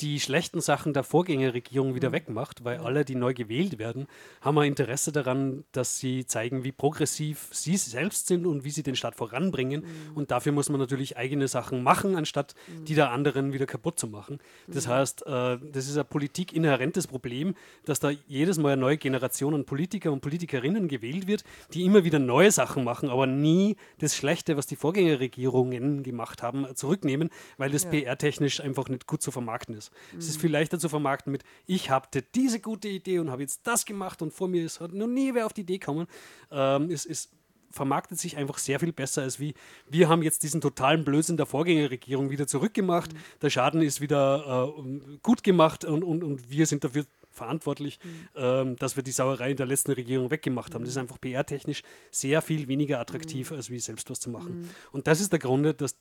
[0.00, 2.14] die schlechten Sachen der Vorgängerregierung wieder mhm.
[2.14, 4.06] wegmacht, weil alle, die neu gewählt werden,
[4.40, 8.82] haben ein Interesse daran, dass sie zeigen, wie progressiv sie selbst sind und wie sie
[8.82, 9.82] den Staat voranbringen.
[9.82, 10.16] Mhm.
[10.16, 12.84] Und dafür muss man natürlich eigene Sachen machen, anstatt mhm.
[12.84, 14.38] die der anderen wieder kaputt zu machen.
[14.68, 14.90] Das mhm.
[14.90, 19.64] heißt, äh, das ist ein politikinhärentes Problem, dass da jedes Mal eine neue Generation an
[19.64, 21.42] Politiker und Politikerinnen gewählt wird,
[21.74, 26.66] die immer wieder neue Sachen machen, aber nie das Schlechte, was die Vorgängerregierungen gemacht haben,
[26.76, 27.90] zurücknehmen, weil das ja.
[27.90, 29.87] PR-technisch einfach nicht gut zu vermarkten ist.
[30.12, 30.18] Mhm.
[30.18, 33.66] Es ist viel leichter zu vermarkten mit, ich hatte diese gute Idee und habe jetzt
[33.66, 36.06] das gemacht und vor mir ist noch nie wer auf die Idee gekommen.
[36.50, 37.30] Ähm, es, es
[37.70, 39.54] vermarktet sich einfach sehr viel besser als wie
[39.88, 43.12] wir haben jetzt diesen totalen Blödsinn der Vorgängerregierung wieder zurückgemacht.
[43.12, 43.18] Mhm.
[43.42, 48.28] Der Schaden ist wieder äh, gut gemacht und, und, und wir sind dafür verantwortlich, mhm.
[48.36, 50.82] ähm, dass wir die Sauerei in der letzten Regierung weggemacht haben.
[50.82, 51.02] Das ist mhm.
[51.02, 53.56] einfach PR-technisch sehr viel weniger attraktiv, mhm.
[53.56, 54.62] als wie selbst was zu machen.
[54.62, 54.70] Mhm.
[54.92, 55.96] Und das ist der Grund, dass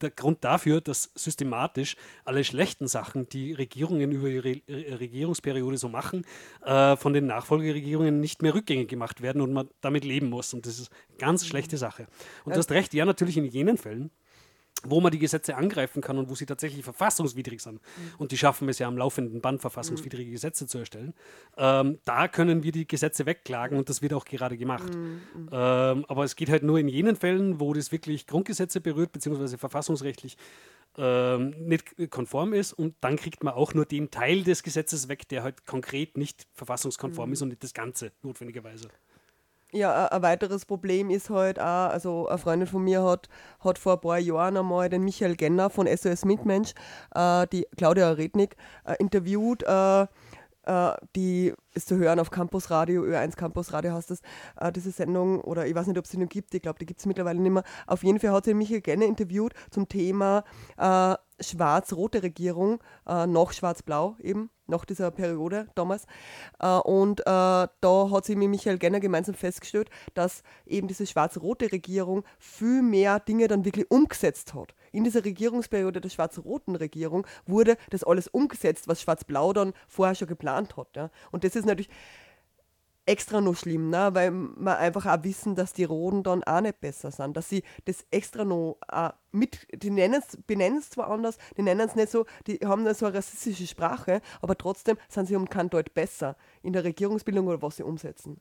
[0.00, 6.24] der Grund dafür, dass systematisch alle schlechten Sachen, die Regierungen über ihre Regierungsperiode so machen,
[6.64, 10.54] äh, von den Nachfolgeregierungen nicht mehr rückgängig gemacht werden und man damit leben muss.
[10.54, 12.06] Und das ist eine ganz schlechte Sache.
[12.44, 14.10] Und du hast recht, ja, natürlich in jenen Fällen,
[14.84, 17.74] wo man die Gesetze angreifen kann und wo sie tatsächlich verfassungswidrig sind.
[17.74, 18.12] Mhm.
[18.18, 21.14] Und die schaffen es ja am laufenden Band, verfassungswidrige Gesetze zu erstellen.
[21.56, 24.94] Ähm, da können wir die Gesetze wegklagen und das wird auch gerade gemacht.
[24.94, 25.20] Mhm.
[25.50, 29.58] Ähm, aber es geht halt nur in jenen Fällen, wo das wirklich Grundgesetze berührt, beziehungsweise
[29.58, 30.36] verfassungsrechtlich
[30.96, 32.72] ähm, nicht konform ist.
[32.72, 36.46] Und dann kriegt man auch nur den Teil des Gesetzes weg, der halt konkret nicht
[36.54, 37.32] verfassungskonform mhm.
[37.32, 38.88] ist und nicht das Ganze notwendigerweise.
[39.72, 43.28] Ja, ein weiteres Problem ist halt auch, also eine Freundin von mir hat,
[43.60, 46.72] hat vor ein paar Jahren einmal den Michael Genner von SOS Mitmensch,
[47.14, 50.06] äh, die Claudia Rednick, äh, interviewt, äh,
[50.68, 54.20] äh, die ist zu hören auf Campus Radio, Ö1 Campus Radio heißt das,
[54.58, 56.86] äh, diese Sendung, oder ich weiß nicht, ob es sie noch gibt, ich glaube, die
[56.86, 57.64] gibt es mittlerweile nicht mehr.
[57.86, 60.44] Auf jeden Fall hat sie Michael Genner interviewt zum Thema
[60.78, 66.06] äh, schwarz-rote Regierung, äh, noch schwarz-blau eben, nach dieser Periode damals.
[66.60, 71.72] Äh, und äh, da hat sie mit Michael Genner gemeinsam festgestellt, dass eben diese schwarz-rote
[71.72, 74.74] Regierung viel mehr Dinge dann wirklich umgesetzt hat.
[74.92, 80.28] In dieser Regierungsperiode der schwarz-roten Regierung wurde das alles umgesetzt, was schwarz-blau dann vorher schon
[80.28, 80.88] geplant hat.
[80.96, 81.10] Ja.
[81.30, 81.90] Und das ist natürlich
[83.08, 84.10] extra noch schlimm, ne?
[84.12, 87.62] weil wir einfach auch wissen, dass die Roden dann auch nicht besser sind, dass sie
[87.86, 92.26] das extra noch auch mit, die benennen es zwar anders, die nennen es nicht so,
[92.46, 96.36] die haben dann so eine rassistische Sprache, aber trotzdem sind sie um kein Deut besser
[96.62, 98.40] in der Regierungsbildung oder was sie umsetzen.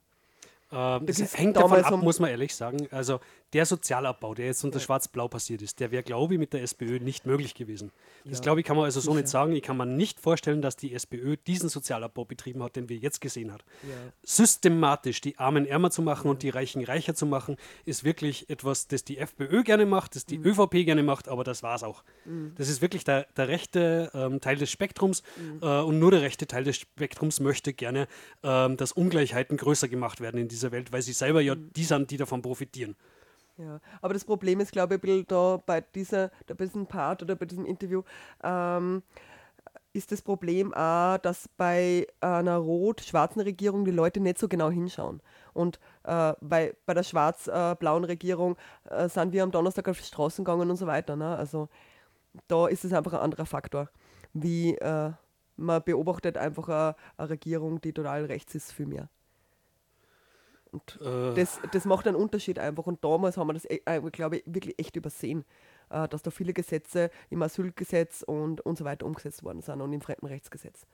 [0.71, 2.88] Ähm, das, das hängt davon ab, muss man ehrlich sagen.
[2.91, 3.19] Also
[3.53, 4.84] der Sozialabbau, der jetzt unter ja.
[4.84, 7.91] Schwarz-Blau passiert ist, der wäre, glaube ich, mit der SPÖ nicht möglich gewesen.
[8.25, 8.43] Das, ja.
[8.43, 9.53] glaube ich, kann man also so nicht sagen.
[9.53, 13.21] Ich kann mir nicht vorstellen, dass die SPÖ diesen Sozialabbau betrieben hat, den wir jetzt
[13.21, 13.63] gesehen haben.
[13.84, 13.95] Ja.
[14.23, 18.88] Systematisch die Armen ärmer zu machen und die Reichen reicher zu machen, ist wirklich etwas,
[18.88, 20.47] das die FPÖ gerne macht, das die mhm.
[20.47, 22.03] ÖVP gerne macht, aber das war es auch.
[22.25, 22.53] Mhm.
[22.58, 25.60] Das ist wirklich der, der rechte ähm, Teil des Spektrums mhm.
[25.62, 28.08] äh, und nur der rechte Teil des Spektrums möchte gerne,
[28.43, 31.84] ähm, dass Ungleichheiten größer gemacht werden in diesem dieser Welt, weil sie selber ja die
[31.84, 32.96] sind, die davon profitieren.
[33.58, 36.86] Ja, aber das Problem ist, glaube ich, ein bisschen da bei, dieser, da bei diesem
[36.86, 38.04] Part oder bei diesem Interview,
[38.43, 39.02] ähm,
[39.93, 45.22] ist das Problem auch, dass bei einer rot-schwarzen Regierung die Leute nicht so genau hinschauen.
[45.54, 48.58] Und äh, bei, bei der schwarz-blauen Regierung
[48.89, 51.15] äh, sind wir am Donnerstag auf die Straßen gegangen und so weiter.
[51.15, 51.36] Ne?
[51.36, 51.67] Also
[52.48, 53.89] da ist es einfach ein anderer Faktor.
[54.34, 55.12] Wie äh,
[55.56, 59.10] man beobachtet einfach eine, eine Regierung, die total rechts ist für mehr.
[60.71, 61.34] Und Äh.
[61.36, 62.86] das, das macht einen Unterschied einfach.
[62.88, 63.80] Und damals haben wir das, äh,
[64.12, 65.45] glaube ich, wirklich echt übersehen,
[65.89, 69.93] äh, dass da viele Gesetze im Asylgesetz und, und so weiter umgesetzt worden sind und
[69.93, 70.86] im Fremdenrechtsgesetz.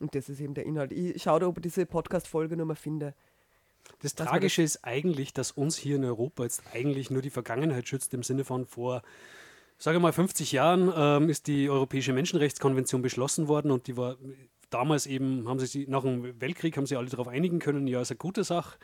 [0.00, 0.92] Und das ist eben der Inhalt.
[0.92, 3.14] Ich schaue da, ob ich diese Podcast-Folge noch mal finde.
[4.00, 7.86] Das Das Tragische ist eigentlich, dass uns hier in Europa jetzt eigentlich nur die Vergangenheit
[7.88, 9.02] schützt, im Sinne von vor,
[9.78, 14.16] sage mal, 50 Jahren ähm, ist die Europäische Menschenrechtskonvention beschlossen worden und die war
[14.74, 18.10] damals eben, haben sie nach dem Weltkrieg, haben sie alle darauf einigen können, ja, ist
[18.10, 18.78] eine gute Sache,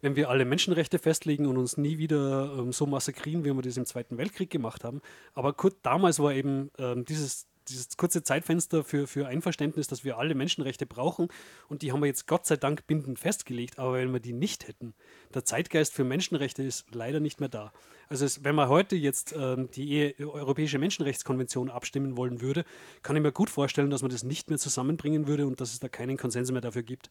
[0.00, 3.76] wenn wir alle Menschenrechte festlegen und uns nie wieder ähm, so massakrieren, wie wir das
[3.76, 5.00] im Zweiten Weltkrieg gemacht haben.
[5.34, 10.18] Aber kurz damals war eben ähm, dieses dieses kurze Zeitfenster für, für Einverständnis, dass wir
[10.18, 11.28] alle Menschenrechte brauchen
[11.68, 14.68] und die haben wir jetzt Gott sei Dank bindend festgelegt, aber wenn wir die nicht
[14.68, 14.94] hätten,
[15.34, 17.72] der Zeitgeist für Menschenrechte ist leider nicht mehr da.
[18.08, 22.64] Also es, wenn man heute jetzt ähm, die E- Europäische Menschenrechtskonvention abstimmen wollen würde,
[23.02, 25.80] kann ich mir gut vorstellen, dass man das nicht mehr zusammenbringen würde und dass es
[25.80, 27.10] da keinen Konsens mehr dafür gibt.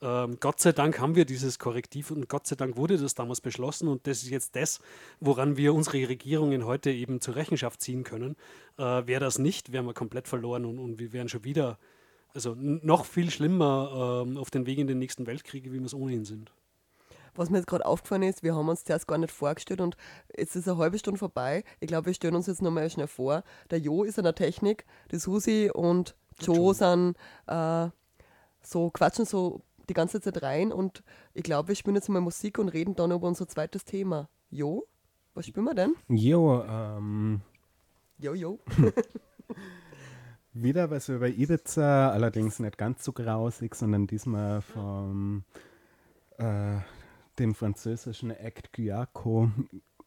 [0.00, 3.40] Ähm, Gott sei Dank haben wir dieses Korrektiv und Gott sei Dank wurde das damals
[3.40, 4.80] beschlossen und das ist jetzt das,
[5.20, 8.36] woran wir unsere Regierungen heute eben zur Rechenschaft ziehen können.
[8.78, 11.78] Äh, Wäre das nicht, wären wir komplett verloren und, und wir wären schon wieder,
[12.34, 15.94] also noch viel schlimmer ähm, auf den Weg in den nächsten Weltkrieg, wie wir es
[15.94, 16.52] ohnehin sind.
[17.34, 19.96] Was mir jetzt gerade aufgefallen ist, wir haben uns zuerst gar nicht vorgestellt und
[20.36, 21.64] jetzt ist eine halbe Stunde vorbei.
[21.80, 23.42] Ich glaube, wir stellen uns jetzt nochmal schnell vor.
[23.70, 27.88] Der Jo ist an der Technik, die Susi und Joe sind äh,
[28.62, 31.02] so, quatschen so die ganze Zeit rein und
[31.34, 34.28] ich glaube, wir spielen jetzt mal Musik und reden dann über unser zweites Thema.
[34.50, 34.86] Jo,
[35.34, 35.94] was spielen wir denn?
[36.08, 37.40] Jo, ähm,
[38.22, 38.60] Jo, jo.
[40.52, 45.42] wieder was über Ibiza, allerdings nicht ganz so grausig, sondern diesmal vom
[46.38, 46.76] äh,
[47.40, 49.50] dem französischen Act Guyaco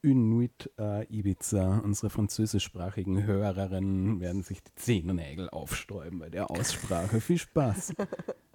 [0.01, 1.79] Inuit äh, Ibiza.
[1.79, 7.19] Unsere französischsprachigen Hörerinnen werden sich die Zehennägel aufsträuben bei der Aussprache.
[7.19, 7.95] Viel Spaß.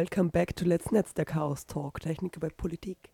[0.00, 3.12] Welcome back to Let's Netz, der Chaos Talk, Technik über Politik.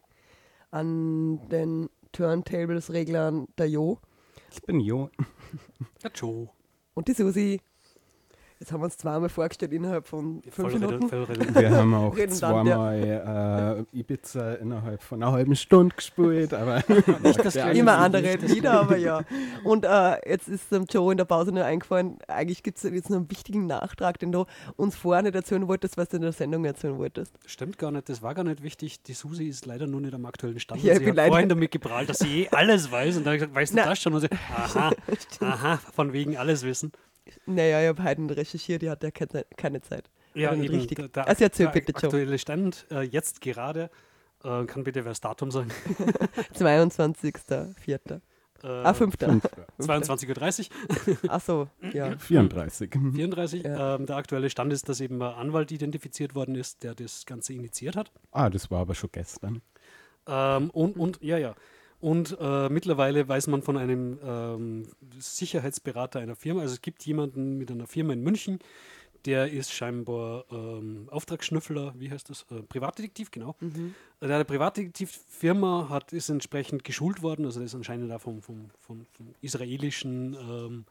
[0.71, 3.99] An den Turntables-Reglern der Jo
[4.53, 5.11] Ich bin Jo.
[6.05, 6.49] Ja, Joe.
[6.95, 7.61] und die Susi.
[8.59, 11.11] Jetzt haben wir uns zweimal vorgestellt innerhalb von fünf Voll Minuten.
[11.15, 11.55] reden.
[11.55, 16.83] Wir haben auch zweimal äh, Ibiza innerhalb von einer halben Stunde gespielt, aber
[17.23, 17.55] Nicht das.
[17.57, 19.23] Immer andere Lieder, aber ja.
[19.63, 23.11] Und äh, jetzt ist dem Joe in der Pause nur eingefallen, eigentlich gibt es jetzt
[23.11, 26.33] noch einen wichtigen Nachtrag, den du uns vorher nicht erzählen wolltest, was du in der
[26.33, 27.35] Sendung erzählen wolltest.
[27.45, 29.03] Stimmt gar nicht, das war gar nicht wichtig.
[29.03, 30.83] Die Susi ist leider nur nicht am aktuellen Stand.
[30.83, 33.19] Ja, ich sie bin leider- vorhin damit geprahlt, dass sie eh alles weiß.
[33.19, 33.85] Und da habe ich gesagt, weißt du Na.
[33.85, 34.15] das schon?
[34.15, 34.93] Und sie, aha,
[35.41, 36.91] aha, von wegen alles wissen.
[37.47, 40.11] Naja, ich habe heute recherchiert, die hat ja keine, keine Zeit.
[40.35, 40.63] Ja, eben.
[40.63, 40.97] richtig.
[40.99, 42.05] Der, der, Also erzähl der bitte, Joe.
[42.05, 43.91] aktuelle Stand äh, jetzt gerade,
[44.45, 45.71] äh, kann bitte wer das Datum sagen?
[46.55, 48.21] 22.04.
[48.63, 49.15] Äh, Ah, 5.
[49.79, 52.17] 22.30 Uhr, Ach so, ja.
[52.19, 52.91] 34.
[52.91, 53.63] 34.
[53.63, 53.95] Ja.
[53.97, 57.53] Ähm, der aktuelle Stand ist, dass eben ein Anwalt identifiziert worden ist, der das Ganze
[57.53, 58.11] initiiert hat.
[58.33, 59.61] Ah, das war aber schon gestern.
[60.27, 61.55] Ähm, und, und, ja, ja.
[62.07, 64.89] Und äh, mittlerweile weiß man von einem ähm,
[65.19, 68.61] Sicherheitsberater einer Firma, also es gibt jemanden mit einer Firma in München,
[69.25, 72.47] der ist scheinbar ähm, Auftragsschnüffler, wie heißt das?
[72.49, 73.57] Äh, Privatdetektiv, genau.
[74.21, 78.71] Äh, Der Privatdetektivfirma hat, ist entsprechend geschult worden, also der ist anscheinend da vom, vom,
[78.79, 80.85] vom, vom israelischen ähm,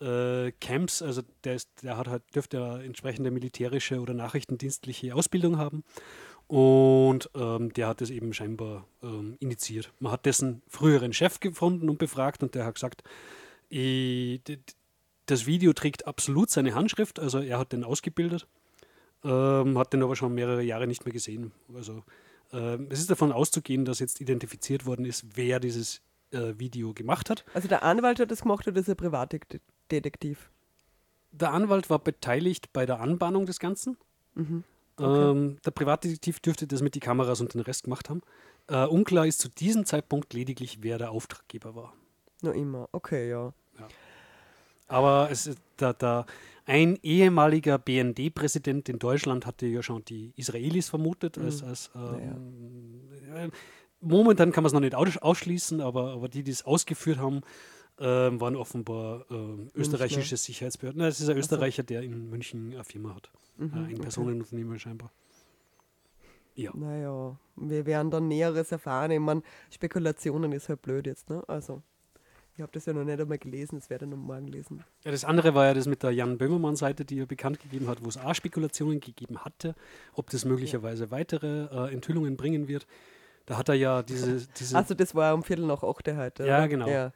[0.00, 5.58] äh, Camps, also der, ist, der hat halt, dürfte ja entsprechende militärische oder nachrichtendienstliche Ausbildung
[5.58, 5.84] haben.
[6.48, 9.92] Und ähm, der hat es eben scheinbar ähm, initiiert.
[10.00, 13.02] Man hat dessen früheren Chef gefunden und befragt und der hat gesagt,
[13.68, 14.40] ich,
[15.26, 18.46] das Video trägt absolut seine Handschrift, also er hat den ausgebildet,
[19.24, 21.52] ähm, hat den aber schon mehrere Jahre nicht mehr gesehen.
[21.74, 22.02] Also
[22.52, 27.28] ähm, es ist davon auszugehen, dass jetzt identifiziert worden ist, wer dieses äh, Video gemacht
[27.28, 27.44] hat.
[27.52, 30.50] Also der Anwalt hat das gemacht oder ist er Privatdetektiv?
[31.30, 33.98] Der Anwalt war beteiligt bei der Anbahnung des Ganzen.
[34.34, 34.64] Mhm.
[34.98, 38.22] Ähm, der Privatdetektiv dürfte das mit die Kameras und den Rest gemacht haben.
[38.68, 41.94] Äh, unklar ist zu diesem Zeitpunkt lediglich, wer der Auftraggeber war.
[42.42, 42.88] Noch immer.
[42.92, 43.52] Okay, ja.
[44.88, 46.26] Aber es da, da
[46.64, 53.00] ein ehemaliger BND-Präsident in Deutschland hatte ja schon die Israelis vermutet als, als ähm,
[53.34, 53.48] äh,
[54.00, 57.40] momentan kann man es noch nicht aus, ausschließen, aber, aber die, die es ausgeführt haben,
[58.00, 61.00] ähm, waren offenbar ähm, österreichische Sicherheitsbehörden.
[61.00, 63.30] Nein, es ist ein Österreicher, der in München eine Firma hat.
[63.58, 65.10] Mhm, äh, ein Personenunternehmen scheinbar.
[66.54, 66.72] Ja.
[66.74, 69.12] Naja, wir werden dann Näheres erfahren.
[69.12, 71.42] Ich meine, Spekulationen ist halt blöd jetzt, ne?
[71.46, 71.82] Also,
[72.56, 74.82] ich habe das ja noch nicht einmal gelesen, das werde ich noch morgen lesen.
[75.04, 78.02] Ja, das andere war ja das mit der Jan Böhmermann-Seite, die er bekannt gegeben hat,
[78.02, 79.76] wo es auch Spekulationen gegeben hatte,
[80.14, 82.88] ob das möglicherweise weitere äh, Enthüllungen bringen wird.
[83.46, 86.44] Da hat er ja diese, diese Also, das war um Viertel nach acht heute.
[86.44, 86.68] Ja, oder?
[86.68, 86.88] genau.
[86.88, 87.12] Ja,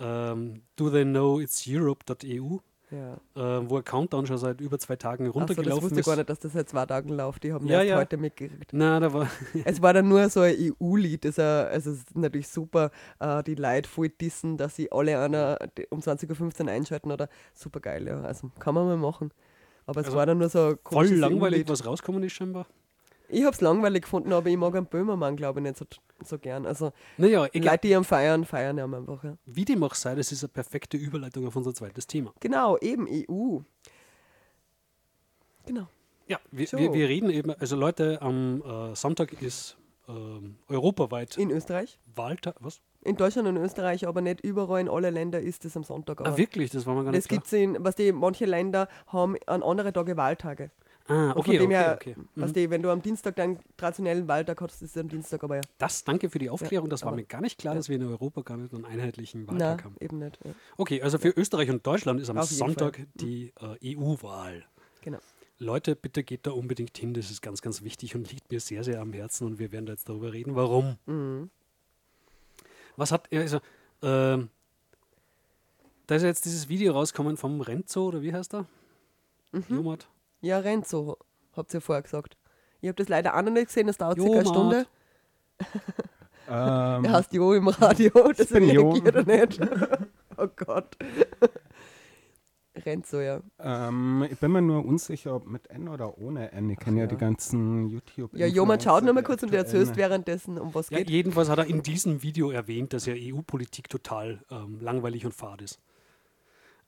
[0.00, 2.58] ähm, Do They Know It's Europe.eu,
[2.90, 3.14] ja.
[3.58, 6.06] äh, wo ein Countdown schon seit über zwei Tagen Achso, das runtergelaufen wusste ich ist.
[6.06, 7.42] gar nicht, dass das seit zwei Tagen läuft.
[7.44, 7.96] Die haben Ja, erst ja.
[7.98, 8.70] heute mitgekriegt.
[8.72, 9.28] Na, da war
[9.64, 11.24] Es war dann nur so ein EU-Lied.
[11.24, 15.58] Das, also es ist natürlich super, äh, die Leute voll dissen, dass sie alle einer
[15.90, 18.20] um 20.15 Uhr einschalten oder super geil, ja.
[18.22, 19.30] Also kann man mal machen.
[19.86, 21.68] Aber es Also war dann nur so voll langweilig, EU-Lied.
[21.68, 22.66] was rausgekommen ist scheinbar.
[23.30, 25.84] Ich habe es langweilig gefunden, aber ich mag einen Böhmermann, glaube ich, nicht so,
[26.24, 26.66] so gern.
[26.66, 29.22] Also Naja, egal, Leute, die ihn feiern, feiern ihn einfach.
[29.24, 29.36] Ja.
[29.46, 32.32] wie dem auch sei, das ist eine perfekte Überleitung auf unser zweites Thema.
[32.40, 33.58] Genau, eben EU.
[35.66, 35.86] Genau.
[36.26, 36.78] Ja, wir, So.
[36.78, 39.76] wir, wir reden eben, also Leute, am äh, Sonntag ist
[40.08, 41.98] ähm, europaweit In Österreich.
[42.14, 42.56] Wahltag.
[42.60, 42.80] Was?
[43.02, 46.20] In Deutschland und Österreich, aber nicht überall in alle Länder ist es am Sonntag.
[46.20, 46.70] Ah, wirklich?
[46.70, 47.38] Das war mir gar das nicht klar.
[47.38, 50.70] gibt es in, was die, manche Länder haben an andere Tage Wahltage.
[51.10, 52.14] Ah, Und okay, von dem okay, her, okay.
[52.36, 52.52] Mhm.
[52.52, 55.60] die, wenn du am Dienstag deinen traditionellen Wahltag hast, ist es am Dienstag aber ja.
[55.78, 56.88] Das, danke für die Aufklärung.
[56.88, 59.84] Das war mir gar nicht klar, dass wir in Europa gar nicht einen einheitlichen Wahltag
[59.84, 59.96] haben.
[59.98, 60.38] eben nicht.
[60.44, 60.52] Ja.
[60.76, 62.98] Okay, also für Österreich und Deutschland ist am Auf Sonntag.
[63.00, 63.06] Mhm.
[63.16, 63.52] die
[63.82, 64.64] äh, EU-Wahl.
[65.02, 65.18] Genau.
[65.58, 67.12] Leute, bitte geht da unbedingt hin.
[67.12, 69.46] Das ist ganz, ganz wichtig und liegt mir sehr, sehr am Herzen.
[69.46, 70.96] Und wir werden da jetzt darüber reden, warum.
[71.06, 71.50] Mhm.
[72.96, 73.58] Was hat er, also,
[74.02, 74.48] ähm,
[76.06, 78.66] da ist ja jetzt dieses Video rausgekommen vom Renzo, oder wie heißt er?
[79.52, 79.64] Mhm.
[79.68, 80.08] Jomat.
[80.40, 81.18] Ja, Renzo,
[81.56, 82.36] habt ihr ja vorher gesagt.
[82.80, 84.48] Ich habe das leider auch noch nicht gesehen, das dauert circa eine.
[84.48, 84.86] Stunde.
[86.48, 88.90] Ähm, Er heißt Jo im Radio, das bin Jo.
[88.90, 89.60] reagiert er nicht.
[90.36, 90.96] oh Gott.
[92.74, 93.40] Renzo, ja.
[93.58, 96.70] ähm, ich bin mir nur unsicher, ob mit N oder ohne N.
[96.70, 97.02] Ich kenne ja.
[97.04, 97.08] ja.
[97.08, 100.98] die ganzen youtube Ja, Joman, schaut nur mal kurz und erzählst währenddessen, um was Ja,
[100.98, 101.10] geht.
[101.10, 105.60] jedenfalls hat er in diesem Video erwähnt, dass ja EU-Politik total ähm, langweilig und fad
[105.62, 105.78] ist.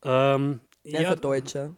[0.04, 1.74] Ähm, Er ist ja, ein Deutscher.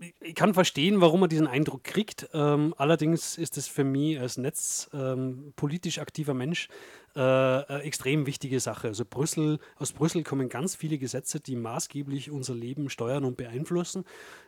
[0.00, 2.28] Ich- kann verstehen, warum man diesen Eindruck kriegt.
[2.32, 6.68] Ähm, allerdings ist es für mich als netzpolitisch ähm, aktiver Mensch
[7.16, 8.88] äh, eine extrem wichtige Sache.
[8.88, 14.04] Also Brüssel, aus Brüssel kommen ganz viele Gesetze, die maßgeblich unser Leben steuern und beeinflussen.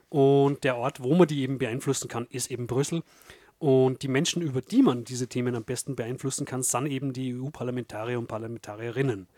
[0.09, 3.03] Und der Ort, wo man die eben beeinflussen kann, ist eben Brüssel.
[3.61, 7.39] Und die Menschen, über die man diese Themen am besten beeinflussen kann, sind eben die
[7.39, 9.29] EU-Parlamentarier und Parlamentarierinnen.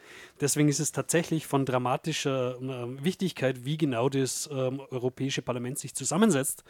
[0.40, 5.96] Deswegen ist es tatsächlich von dramatischer äh, Wichtigkeit, wie genau das ähm, Europäische Parlament sich
[5.96, 6.62] zusammensetzt.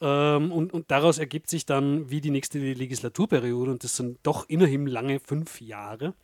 [0.00, 4.48] Ähm, und, und daraus ergibt sich dann, wie die nächste Legislaturperiode, und das sind doch
[4.48, 6.14] immerhin lange fünf Jahre,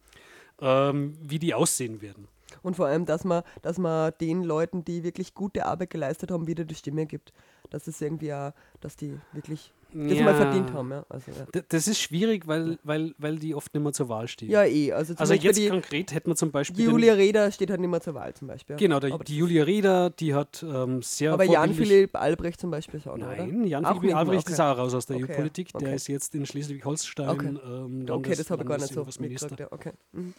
[0.61, 2.27] ähm, wie die aussehen werden.
[2.65, 6.49] Und vor allem, dass man, dass man den Leuten, die wirklich gute Arbeit geleistet haben,
[6.49, 7.33] wieder die Stimme gibt.
[7.71, 10.91] Dass es irgendwie auch, dass die wirklich das mal verdient haben.
[10.91, 11.63] Ja, also, ja.
[11.69, 14.51] Das ist schwierig, weil, weil, weil die oft nicht mehr zur Wahl stehen.
[14.51, 14.93] ja eh.
[14.93, 16.77] Also, also jetzt die, konkret hätten wir zum Beispiel.
[16.85, 18.77] die Julia Reda steht halt nicht mehr zur Wahl zum Beispiel.
[18.77, 21.33] Genau, der, die Julia Reda, die hat ähm, sehr.
[21.33, 23.01] aber Jan-Philipp Albrecht zum Beispiel?
[23.05, 24.53] Nein, Auch Jan-Philipp nicht mehr, Albrecht okay.
[24.53, 25.69] ist auch raus aus der Okay, EU-Politik.
[25.73, 25.85] okay.
[25.85, 27.29] Der ist jetzt in Schleswig-Holstein.
[27.29, 27.55] Okay.
[27.65, 29.61] Ähm, Okay, das habe ich gar nicht so mitgekriegt.
[29.61, 29.93] Ja, okay.
[30.13, 30.35] Mhm.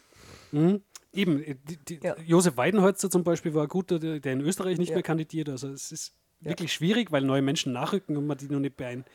[0.52, 0.82] Mhm.
[1.14, 2.16] Eben, äh, die, die, Ja.
[2.26, 4.96] Josef Weidenholzer zum Beispiel war gut, der, der in Österreich nicht Ja.
[4.96, 5.50] mehr kandidiert.
[5.50, 6.50] Also es ist Ja.
[6.52, 9.06] wirklich schwierig, weil neue Menschen nachrücken und man die noch nicht beein.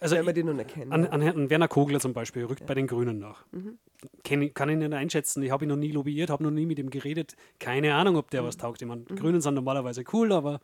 [0.00, 0.92] Also Wenn die noch nicht kennen.
[0.92, 1.10] an, ja.
[1.10, 3.44] an Herrn Werner Kogler zum Beispiel rückt bei den Grünen nach.
[3.52, 3.78] Mhm.
[4.22, 5.42] Ich- kann ich nicht einschätzen.
[5.42, 7.34] Ich habe ihn noch nie lobbyiert, habe noch nie mit ihm geredet.
[7.58, 8.30] Keine Ahnung, ob Mhm.
[8.30, 8.80] der was taugt.
[8.80, 10.60] Ich meine, Grünen sind normalerweise cool, aber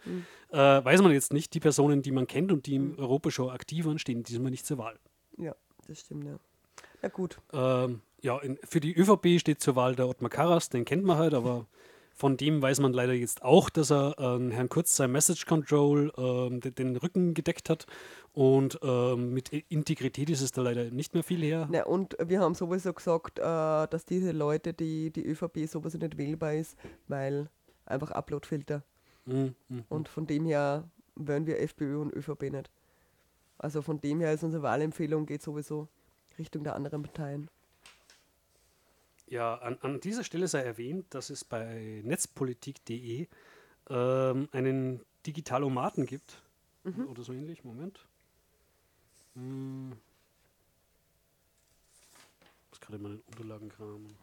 [0.52, 1.52] äh, weiß man jetzt nicht.
[1.54, 2.94] Die Personen, die man kennt und die Mhm.
[2.94, 4.98] in Europa schon aktiv waren, stehen diesmal nicht zur Wahl.
[5.38, 5.54] ja,
[5.88, 6.38] das stimmt, ja.
[7.02, 7.38] Na gut.
[7.52, 11.18] Ähm, ja, in, für die ÖVP steht zur Wahl der Ottmar Karas, den kennt man
[11.18, 11.66] halt, aber
[12.14, 16.12] von dem weiß man leider jetzt auch, dass er äh, Herrn Kurz sein Message Control
[16.16, 17.86] ähm, den, Rücken gedeckt hat
[18.32, 21.68] und ähm, mit Integrität ist es da leider nicht mehr viel her.
[21.70, 26.16] Na, und wir haben sowieso gesagt, äh, dass diese Leute, die die ÖVP sowieso nicht
[26.16, 26.76] wählbar ist,
[27.08, 27.48] weil
[27.84, 28.82] einfach Uploadfilter.
[29.26, 29.84] Mhm, mhm.
[29.88, 32.70] Und von dem her wollen wir FPÖ und ÖVP nicht.
[33.58, 35.88] Also von dem her ist unsere Wahlempfehlung geht sowieso
[36.38, 37.48] Richtung der anderen Parteien.
[39.34, 43.26] Ja, an, an dieser Stelle sei erwähnt, dass es bei netzpolitik.de
[43.90, 46.40] ähm, einen Digitalomaten gibt.
[47.08, 47.64] Oder so ähnlich.
[47.64, 47.98] Moment.
[49.34, 49.90] Hm.
[52.62, 54.14] Ich muss gerade in meinen Unterlagen kramen.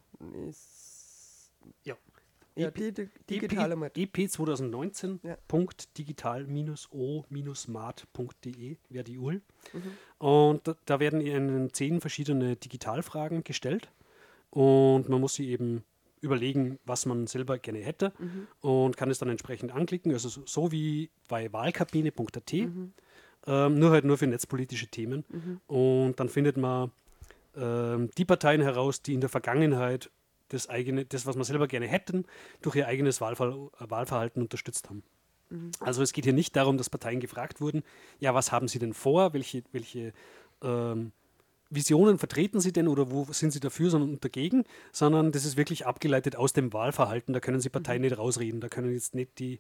[0.48, 1.52] Ist,
[1.84, 1.98] Ja.
[2.56, 3.98] ja, EP digitale mit.
[3.98, 5.20] EP 2019.
[5.24, 5.36] Ja.
[5.50, 9.42] Punkt digital-o-mart.de wäre die URL.
[9.74, 9.98] Mhm.
[10.26, 13.92] Und da, da werden Ihnen zehn verschiedene Digitalfragen gestellt.
[14.52, 15.84] Und man muss sie eben
[16.22, 18.48] überlegen, was man selber gerne hätte Mhm.
[18.62, 20.12] und kann es dann entsprechend anklicken.
[20.14, 22.94] Also so, wie bei wahlkabine.at, Mhm.
[23.48, 25.26] ähm, nur halt nur für netzpolitische Themen.
[25.68, 26.92] Und dann findet man
[27.56, 30.12] ähm, die Parteien heraus, die in der Vergangenheit
[30.50, 32.26] das, eigene, das, was man selber gerne hätten,
[32.62, 35.04] durch ihr eigenes Wahlver Wahlverhalten unterstützt haben.
[35.82, 37.84] Also es geht hier nicht darum, dass Parteien gefragt wurden,
[38.20, 40.14] ja, was haben sie denn vor, welche, welche
[40.62, 41.12] ähm,
[41.72, 45.58] Visionen vertreten sie denn oder wo sind sie dafür sondern und dagegen, sondern das ist
[45.58, 47.34] wirklich abgeleitet aus dem Wahlverhalten.
[47.34, 48.60] Da können sie Parteien nicht rausreden.
[48.62, 49.60] Da können jetzt nicht die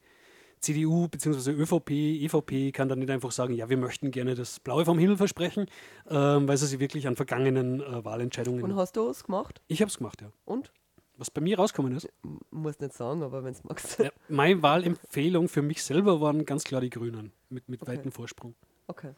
[0.59, 1.51] CDU bzw.
[1.51, 5.17] ÖVP, EVP kann dann nicht einfach sagen, ja, wir möchten gerne das Blaue vom Himmel
[5.17, 5.65] versprechen,
[6.07, 8.63] ähm, weil sie sich wirklich an vergangenen äh, Wahlentscheidungen.
[8.63, 9.61] Und hast du es gemacht?
[9.67, 10.31] ich habe es gemacht, ja.
[10.45, 10.71] Und?
[11.17, 12.09] Was bei mir rausgekommen ist.
[12.51, 13.99] Muss nicht sagen, aber wenn es magst.
[13.99, 17.91] Ja, meine Wahlempfehlung für mich selber waren ganz klar die Grünen mit, mit Okay.
[17.91, 18.55] weitem Vorsprung.
[18.87, 19.13] Okay.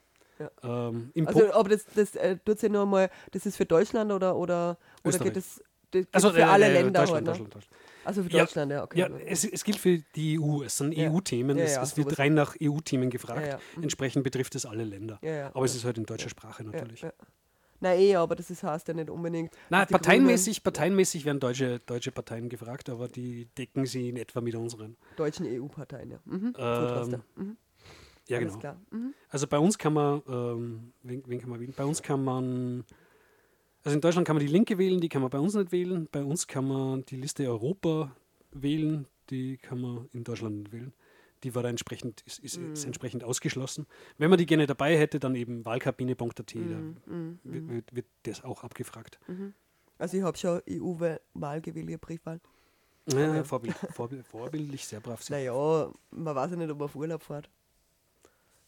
[0.63, 4.11] Ähm, im Also, aber das, das äh, tut ja nur mal, das ist für Deutschland
[4.11, 5.61] oder, oder, oder geht das,
[6.11, 7.45] also, für äh, alle äh, Länder Deutschland, halt, ne?
[7.45, 7.83] Deutschland, Deutschland.
[8.05, 8.39] Also für Ja.
[8.39, 8.99] Deutschland, ja, okay.
[8.99, 10.63] Ja, es, es gilt für die EU.
[10.63, 11.09] Es sind Ja.
[11.09, 11.57] EU-Themen.
[11.57, 13.41] Ja, es, ja, es wird rein nach EU-Themen gefragt.
[13.41, 13.59] Ja, ja.
[13.77, 13.83] Mhm.
[13.83, 15.19] Entsprechend betrifft es alle Länder.
[15.21, 17.01] ja, ja, Aber es ist halt in deutscher Sprache ja, natürlich.
[17.01, 17.13] ja.
[17.79, 19.51] Nein, eh, aber das ist, heißt ja nicht unbedingt.
[19.69, 24.55] Na, parteienmäßig, parteienmäßig werden deutsche, deutsche Parteien gefragt, aber die decken sie in etwa mit
[24.55, 24.95] unseren.
[25.17, 26.19] Deutschen EU-Parteien, ja.
[26.23, 26.53] Mhm.
[26.57, 27.23] Ähm.
[27.35, 27.57] Mhm.
[28.27, 28.59] Ja, Alles genau.
[28.59, 28.81] klar.
[28.91, 29.13] Mhm.
[29.29, 31.73] Also bei uns kann man, ähm, wen, wen kann man wählen?
[31.75, 32.83] Bei uns kann man,
[33.83, 36.07] also in Deutschland kann man die Linke wählen, die kann man bei uns nicht wählen.
[36.11, 38.15] Bei uns kann man die Liste Europa
[38.51, 40.93] wählen, die kann man in Deutschland nicht wählen.
[41.43, 42.71] Die war da entsprechend, ist, ist, Mhm.
[42.73, 43.85] ist entsprechend ausgeschlossen.
[44.17, 46.69] Wenn man die gerne dabei hätte, dann eben wahlkabine.at, Mhm.
[46.69, 49.19] da wird, wird, wird das auch abgefragt.
[49.97, 52.39] Also ich habe schon EU-Wahl gewählt, Briefwahl.
[53.09, 55.21] Ja, vorbild, vorbild, vorbildlich, sehr brav.
[55.21, 57.49] Sehr Naja, man weiß ja nicht, ob man auf Urlaub fährt.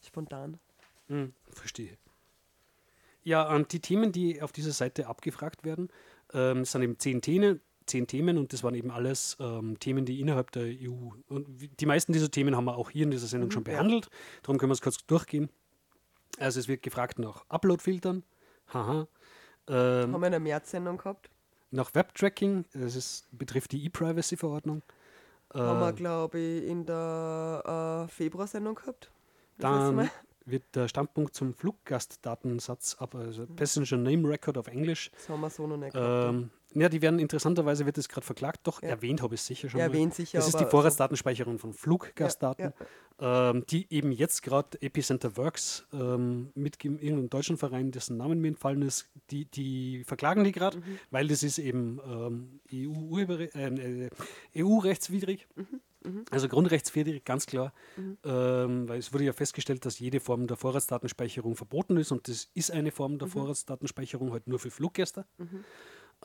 [0.05, 0.59] Spontan.
[1.07, 1.97] Hm, verstehe.
[3.23, 5.89] Ja, und die Themen, die auf dieser Seite abgefragt werden,
[6.33, 10.19] ähm, sind eben zehn Themen, zehn Themen und das waren eben alles ähm, Themen, die
[10.21, 11.47] innerhalb der EU und
[11.79, 13.73] die meisten dieser Themen haben wir auch hier in dieser Sendung schon ja.
[13.73, 14.09] behandelt.
[14.43, 15.49] Darum können wir es kurz durchgehen.
[16.39, 18.23] Also es wird gefragt nach Upload-Filtern,
[18.73, 19.07] haha,
[19.67, 21.29] ähm, Haben wir eine Märzsendung gehabt?
[21.71, 24.81] nach Webtracking, das ist, betrifft die E-Privacy-Verordnung.
[25.53, 29.11] Haben wir, Äh, glaube ich, in der äh, Februarsendung gehabt.
[29.57, 30.09] Dann
[30.45, 35.09] wird der Standpunkt zum Fluggastdatensatz ab, also Passenger Name Record auf Englisch.
[35.13, 36.35] Das haben wir so noch nicht gehabt.
[36.35, 38.89] Ähm, ja, die werden interessanterweise, wird das gerade verklagt, doch Ja.
[38.89, 39.79] erwähnt habe ich es sicher schon.
[39.79, 42.73] Ja, erwähnt sicher, Das ist die Vorratsdatenspeicherung von Fluggastdaten,
[43.19, 48.41] Ja, Ähm, die eben jetzt gerade Epicenter Works ähm, mit irgendeinem deutschen Verein, dessen Namen
[48.41, 50.99] mir entfallen ist, die, die verklagen die gerade, Mhm.
[51.11, 53.55] weil das ist eben ähm, EU-rechtswidrig.
[54.53, 55.47] Äh, EU-rechtswidrig.
[56.29, 56.33] Mhm.
[56.33, 57.73] Also grundrechtswidrig, ganz klar,
[58.23, 62.49] ähm, weil es wurde ja festgestellt, dass jede Form der Vorratsdatenspeicherung verboten ist und das
[62.53, 63.19] ist eine Form Mhm.
[63.19, 65.25] der Vorratsdatenspeicherung halt nur für Fluggäste.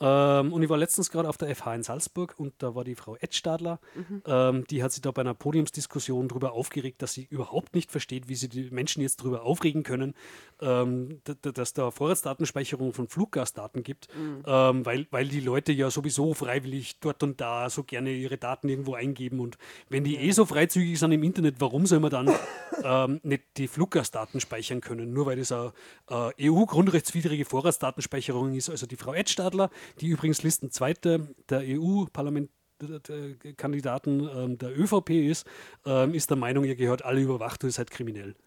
[0.01, 2.95] Ähm, und ich war letztens gerade auf der FH in Salzburg und da war die
[2.95, 3.79] Frau Edstadler,
[4.25, 8.27] ähm, die hat sich da bei einer Podiumsdiskussion darüber aufgeregt, dass sie überhaupt nicht versteht,
[8.27, 10.15] wie sie die Menschen jetzt darüber aufregen können,
[10.59, 14.07] ähm, dass da Vorratsdatenspeicherung von Fluggastdaten gibt,
[14.45, 18.69] ähm, weil, weil die Leute ja sowieso freiwillig dort und da so gerne ihre Daten
[18.69, 19.57] irgendwo eingeben und
[19.89, 22.31] wenn die eh so freizügig sind im Internet, warum soll man dann
[22.83, 25.73] ähm, nicht die Fluggastdaten speichern können, nur weil das eine
[26.09, 28.69] äh, EU-grundrechtswidrige Vorratsdatenspeicherung ist.
[28.69, 29.69] Also die Frau Edstadler,
[29.99, 35.45] die übrigens Listenzweite der EU-Parlament-Kandidaten ähm, der ÖVP ist,
[35.85, 38.35] ähm, ist der Meinung, ihr gehört alle überwacht und ihr seid kriminell.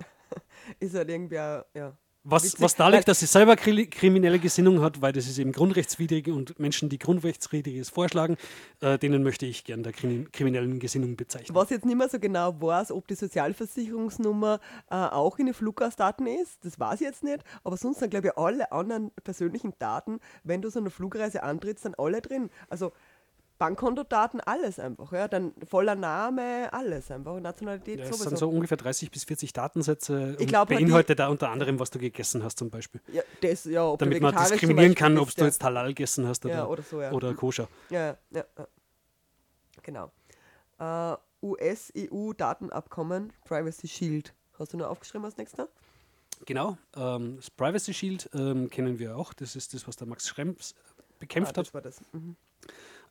[0.80, 1.66] Ist halt irgendwie, ja.
[2.26, 5.38] Was, Witzig, was weil- darlegt, dass sie selber kri- kriminelle Gesinnung hat, weil das ist
[5.38, 8.38] eben grundrechtswidrig und Menschen, die grundrechtswidriges vorschlagen,
[8.80, 11.54] äh, denen möchte ich gern der kri kriminellen Gesinnung bezeichnen.
[11.54, 14.58] Was jetzt nicht mehr so genau weiß, ob die Sozialversicherungsnummer
[14.90, 17.44] äh, auch in den Fluggastdaten ist, das weiß ich jetzt nicht.
[17.62, 21.82] Aber sonst sind, glaube ich, alle anderen persönlichen Daten, wenn du so eine Flugreise antrittst,
[21.84, 22.48] sind alle drin.
[22.70, 22.92] Also
[23.64, 25.10] Bankkontodaten, alles einfach.
[25.12, 25.26] Ja?
[25.26, 27.40] Dann voller Name, alles einfach.
[27.40, 28.28] Nationalität Ja, es sowieso.
[28.28, 31.90] sind so ungefähr 30 bis 40 Datensätze und glaub, halt beinhaltet da unter anderem, was
[31.90, 33.00] du gegessen hast zum Beispiel.
[33.10, 36.54] ja, das, ja, ob Damit man diskriminieren kann, ob du jetzt Halal gegessen hast oder,
[36.54, 37.12] Ja, oder so, ja.
[37.12, 37.68] oder koscher.
[37.88, 38.68] Ja, ja, ja.
[39.82, 40.10] Genau.
[40.78, 44.34] Äh, US-EU-Datenabkommen, Privacy Shield.
[44.58, 45.68] Hast du noch aufgeschrieben als nächster?
[46.46, 49.32] Genau, ähm, das Privacy Shield ähm, kennen wir auch.
[49.32, 50.74] Das ist das, was der Max Schrems
[51.18, 51.66] bekämpft ah, hat.
[51.66, 52.00] das war das.
[52.12, 52.36] Mhm.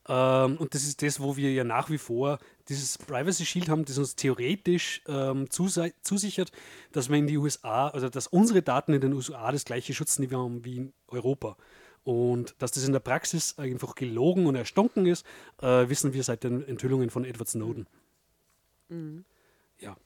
[0.08, 2.38] Ähm, und das ist das, wo wir ja nach wie vor
[2.68, 6.52] dieses Privacy Shield haben, das uns theoretisch ähm, zusichert,
[6.92, 10.44] dass wir in die USA, also dass unsere Daten in den USA das gleiche Schutzniveau
[10.44, 11.56] haben wie in Europa.
[12.04, 15.24] Und dass das in der Praxis einfach gelogen und erstunken ist,
[15.62, 17.86] äh, wissen wir seit den Enthüllungen von Edward Snowden.
[19.80, 19.96] Ja.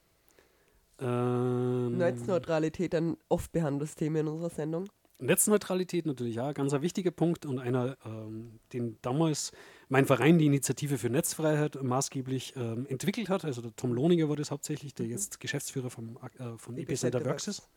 [1.00, 4.88] Ähm, Netzneutralität, ein oft behandeltes Thema in unserer Sendung.
[5.18, 9.52] Netzneutralität natürlich ja, ganz ein wichtiger Punkt und einer, ähm, den damals
[9.88, 13.44] mein Verein, die Initiative für Netzfreiheit, maßgeblich ähm, entwickelt hat.
[13.44, 17.48] Also der Tom Lohninger war das hauptsächlich, der jetzt Geschäftsführer vom, äh, von Epicenter Works
[17.48, 17.68] ist.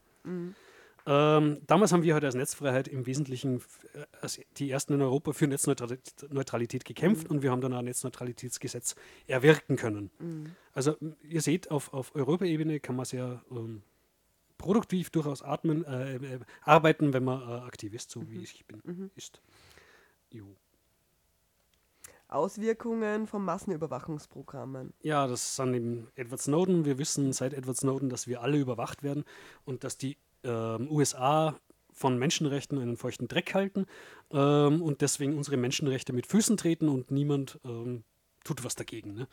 [1.08, 3.58] Ähm, damals haben wir halt als Netzfreiheit im Wesentlichen
[3.94, 7.86] äh, als die ersten in Europa für Netzneutralität Neutralität gekämpft und wir haben dann ein
[7.86, 8.96] Netzneutralitätsgesetz
[9.26, 10.12] erwirken können.
[10.74, 13.82] Also m, ihr seht, auf, auf Europaebene kann man sehr ähm,
[14.60, 19.42] produktiv durchaus atmen, äh, äh, arbeiten, wenn man äh, Aktivist, so wie ich bin, ist.
[20.30, 20.56] Jo.
[22.32, 24.94] Auswirkungen von Massenüberwachungsprogrammen.
[25.02, 26.86] Ja, das sind eben Edward Snowden.
[26.86, 29.26] Wir wissen seit Edward Snowden, dass wir alle überwacht werden
[29.66, 31.56] und dass die ähm, USA
[31.94, 33.86] von Menschenrechten einen feuchten Dreck halten
[34.32, 38.04] ähm, und deswegen unsere Menschenrechte mit Füßen treten und niemand ähm,
[38.44, 39.14] tut was dagegen.
[39.14, 39.28] Ne?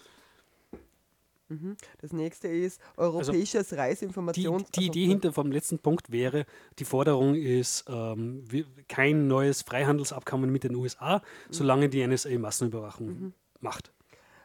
[2.01, 4.71] Das nächste ist europäisches Die, Reisinformations...
[4.71, 6.45] die also, Idee hinter vom letzten Punkt wäre,
[6.79, 8.45] die Forderung ist ähm,
[8.89, 13.93] kein neues Freihandelsabkommen mit den USA, solange die NSA Massenüberwachung macht.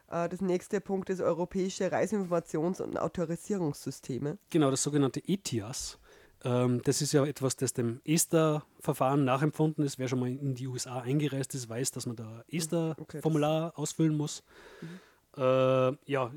[0.10, 4.38] Äh, das nächste Punkt ist europäische Reisinformations- und Autorisierungssysteme.
[4.50, 6.00] Genau, das sogenannte ETIAS.
[6.46, 9.98] Ähm, das ist ja etwas, das dem ESTA-Verfahren nachempfunden ist.
[9.98, 13.78] Wer schon mal in die USA eingereist ist, weiß, dass man da Okay, das- ESTA-Formular
[13.78, 14.44] ausfüllen muss.
[15.36, 16.32] Äh, ja,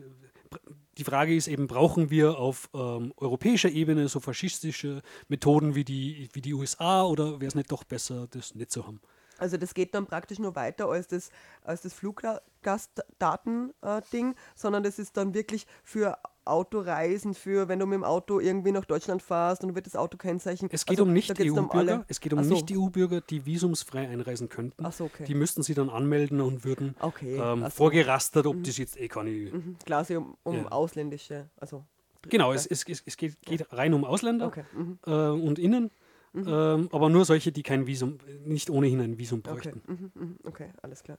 [0.99, 6.29] die Frage ist eben, brauchen wir auf ähm, europäischer Ebene so faschistische Methoden wie die,
[6.33, 9.01] wie die USA oder wäre es nicht doch besser, das nicht zu haben?
[9.39, 11.29] Also das geht dann praktisch nur weiter als das,
[11.63, 18.05] als das Fluggastdaten-Ding, sondern das ist dann wirklich für Autoreisen, für wenn du mit dem
[18.05, 20.69] Auto irgendwie nach Deutschland fährst und wird das Auto-Kennzeichen.
[20.73, 21.93] Es geht also, um dann um Nicht-EU-Bürger.
[21.93, 22.05] alle.
[22.09, 22.55] Es geht um so.
[22.55, 24.91] Nicht-EU-Bürger, die visumsfrei einreisen könnten.
[24.91, 25.25] So, okay.
[25.25, 27.77] Die müssten sie dann anmelden und würden Okay, ähm, ach so.
[27.77, 30.69] vorgerastert, ob das jetzt eh keine Mhm, Quasi um, um Ja.
[30.69, 31.85] ausländische, also
[32.29, 34.99] Genau, es, es, es, geht, geht rein um Ausländer Okay, mhm.
[35.07, 35.91] äh, und Innen,
[36.35, 39.83] ähm, aber nur solche, die kein Visum, nicht ohnehin ein Visum okay, bräuchten.
[39.87, 41.19] mhm, mhm, okay, alles klar.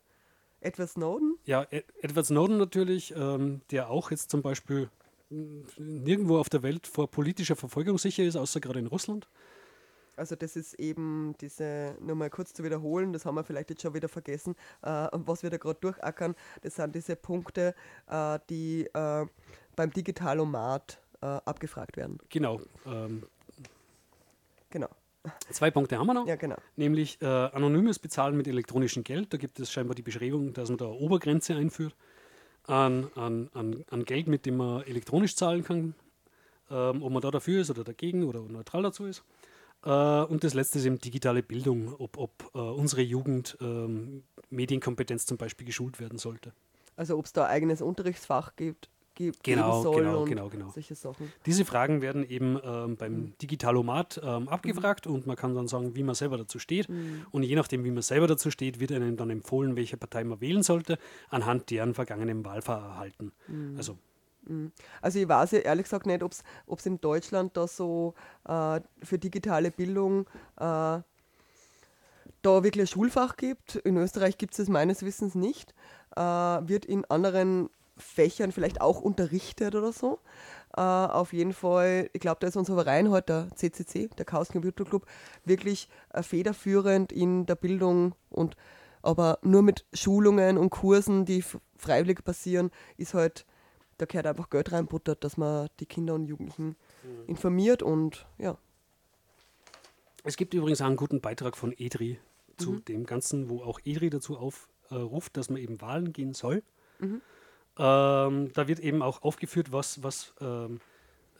[0.59, 4.89] Edward Snowden, Ja, Ed- Edward Snowden natürlich, ähm, der auch jetzt zum Beispiel
[5.29, 9.27] nirgendwo auf der Welt vor politischer Verfolgung sicher ist, außer gerade in Russland.
[10.15, 13.81] also das ist eben diese, nur mal kurz zu wiederholen, das haben wir vielleicht jetzt
[13.81, 17.75] schon wieder vergessen, äh, was wir da gerade durchackern, das sind diese Punkte,
[18.09, 19.25] äh, die äh,
[19.75, 22.17] beim Digitalomat äh, abgefragt werden.
[22.29, 22.61] Genau.
[22.85, 23.23] Ähm,
[24.69, 24.89] Genau.
[25.49, 26.27] zwei Punkte haben wir noch.
[26.27, 26.57] Ja, genau.
[26.75, 29.33] Nämlich äh, anonymes Bezahlen mit elektronischem Geld.
[29.33, 31.95] Da gibt es scheinbar die Bestrebung, dass man da eine Obergrenze einführt
[32.67, 35.95] an, an, an, an Geld, mit dem man elektronisch zahlen kann.
[36.69, 39.23] Ähm, ob man da dafür ist oder dagegen oder neutral dazu ist.
[39.85, 45.25] Äh, und das letzte ist eben digitale Bildung, ob, ob äh, unsere Jugend ähm, Medienkompetenz
[45.25, 46.51] zum Beispiel geschult werden sollte.
[46.97, 50.49] Also ob es da ein eigenes Unterrichtsfach gibt, gibt Genau, geben soll genau, und genau,
[50.49, 50.69] genau.
[50.69, 51.31] solche Sachen.
[51.45, 53.33] Diese Fragen werden eben ähm, beim Mhm.
[53.41, 56.87] Digitalomat ähm, abgefragt und man kann dann sagen, wie man selber dazu steht.
[56.87, 57.25] Mhm.
[57.31, 60.39] Und je nachdem, wie man selber dazu steht, wird einem dann empfohlen, welche Partei man
[60.39, 60.97] wählen sollte,
[61.29, 63.31] anhand deren vergangenen Wahlverhalten.
[63.47, 63.75] Mhm.
[63.77, 63.97] Also
[65.01, 66.31] Also ich weiß ja ehrlich gesagt nicht, ob
[66.79, 68.13] es in Deutschland da so
[68.47, 70.21] äh, für digitale Bildung
[70.57, 71.01] äh,
[72.41, 73.75] da wirklich ein Schulfach gibt.
[73.77, 75.73] In Österreich gibt es es meines Wissens nicht.
[76.15, 80.19] Äh, wird in anderen Fächern vielleicht auch unterrichtet oder so.
[80.75, 84.49] Äh, auf jeden Fall, ich glaube, da ist unser Verein heute, der CCC, der Chaos
[84.49, 85.05] Computer Club,
[85.45, 88.55] wirklich äh, federführend in der Bildung und
[89.03, 91.43] aber nur mit Schulungen und Kursen, die
[91.77, 93.45] freiwillig passieren, ist halt,
[93.97, 96.75] da gehört einfach Geld reinbuttert, dass man die Kinder und Jugendlichen
[97.25, 98.57] informiert und ja.
[100.23, 102.19] es gibt übrigens auch einen guten Beitrag von EDRI
[102.57, 102.85] zu Mhm.
[102.85, 106.63] dem Ganzen, wo auch EDRI dazu aufruft, dass man eben Wahlen gehen soll.
[106.99, 107.21] Mhm.
[107.77, 110.79] Ähm, da wird eben auch aufgeführt, was, was ähm,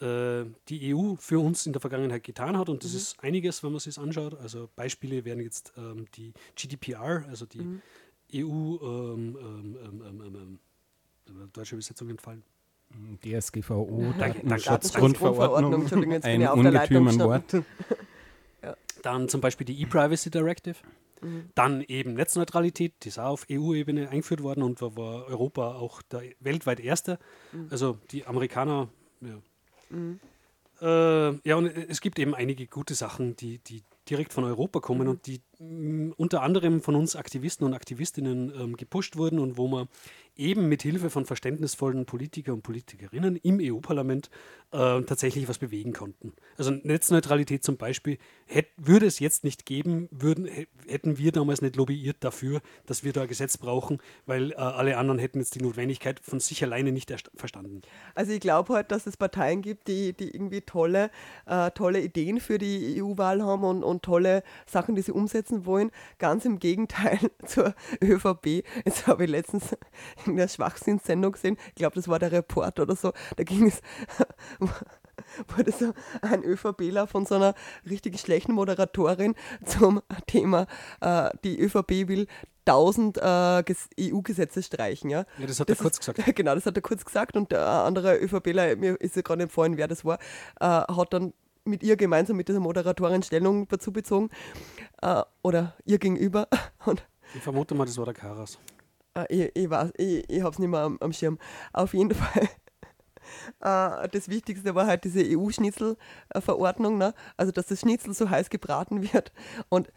[0.02, 2.70] äh, die EU für uns in der Vergangenheit getan hat.
[2.70, 4.40] Und das ist einiges, wenn man sich das anschaut.
[4.40, 7.80] Also Beispiele wären jetzt ähm, die GDPR, also die
[8.34, 10.60] EU, ähm, ähm, ähm, ähm, ähm,
[11.28, 12.44] ähm, deutsche Übersetzung entfallen.
[13.24, 14.40] DSGVO, danke.
[14.46, 17.48] Datenschutzgrundverordnung, bin ein ich auf der Leitung ungetümen Wort.
[17.52, 17.66] gestanden.
[19.04, 20.76] Dann zum Beispiel die E-Privacy Directive.
[21.22, 21.50] Mhm.
[21.56, 26.02] Dann eben Netzneutralität, die ist auch auf EU-Ebene eingeführt worden und war, war Europa auch
[26.02, 27.20] der weltweit erste.
[27.52, 27.68] Mhm.
[27.70, 28.90] Also die Amerikaner,
[29.22, 29.40] ja.
[30.80, 35.04] Äh, ja, und es gibt eben einige gute Sachen, die, die direkt von Europa kommen
[35.04, 35.10] Mhm.
[35.10, 39.68] und die mh, unter anderem von uns Aktivisten und Aktivistinnen ähm, gepusht wurden und wo
[39.68, 39.88] man
[40.38, 44.30] eben mit Hilfe von verständnisvollen Politiker und Politikerinnen im EU-Parlament
[44.72, 46.34] äh, tatsächlich was bewegen konnten.
[46.58, 51.62] Also Netzneutralität zum Beispiel hätt, würde es jetzt nicht geben, würden, hä- hätten wir damals
[51.62, 55.56] nicht lobbyiert dafür, dass wir da ein Gesetz brauchen, weil äh, alle anderen hätten jetzt
[55.56, 57.82] die Notwendigkeit von sich alleine nicht erst- verstanden.
[58.16, 61.10] Also ich glaube halt, dass es Parteien gibt, die, die irgendwie tolle,
[61.46, 65.92] äh, tolle Ideen für die EU-Wahl haben und, und tolle Sachen, die sie umsetzen wollen.
[66.20, 67.74] Ganz im Gegenteil zur
[68.04, 68.64] ÖVP.
[68.86, 69.76] Jetzt habe ich letztens
[70.32, 73.82] in der Schwachsinnssendung gesehen, ich glaube, das war der Report oder so, da ging es,
[75.56, 77.54] wurde so ein ÖVPler von so einer
[77.90, 80.68] richtig schlechten Moderatorin zum Thema,
[81.02, 82.28] äh, die ÖVP will
[82.66, 85.10] 1000 äh, Ges- EU-Gesetze streichen.
[85.10, 85.26] Ja?
[85.38, 86.36] Ja, das hat er Das kurz ist- gesagt.
[86.36, 89.78] Genau, das hat er kurz gesagt und der andere ÖVPler, mir ist ja gerade empfohlen,
[89.78, 90.20] wer das war,
[90.60, 94.30] äh, hat dann mit ihr gemeinsam mit dieser Moderatorin Stellung dazu bezogen
[95.02, 96.48] äh, oder ihr gegenüber
[96.86, 97.06] und
[97.36, 98.58] Ich vermute mal, das war der Karas.
[99.18, 101.38] Äh, ich, ich weiß, ich, ich habe es nicht mehr am, am Schirm.
[101.74, 102.50] Auf jeden Fall.
[103.62, 107.14] Äh, das Wichtigste war halt diese EU-Schnitzel-Verordnung, ne?
[107.36, 109.32] also dass das Schnitzel so heiß gebraten wird.
[109.70, 109.90] Und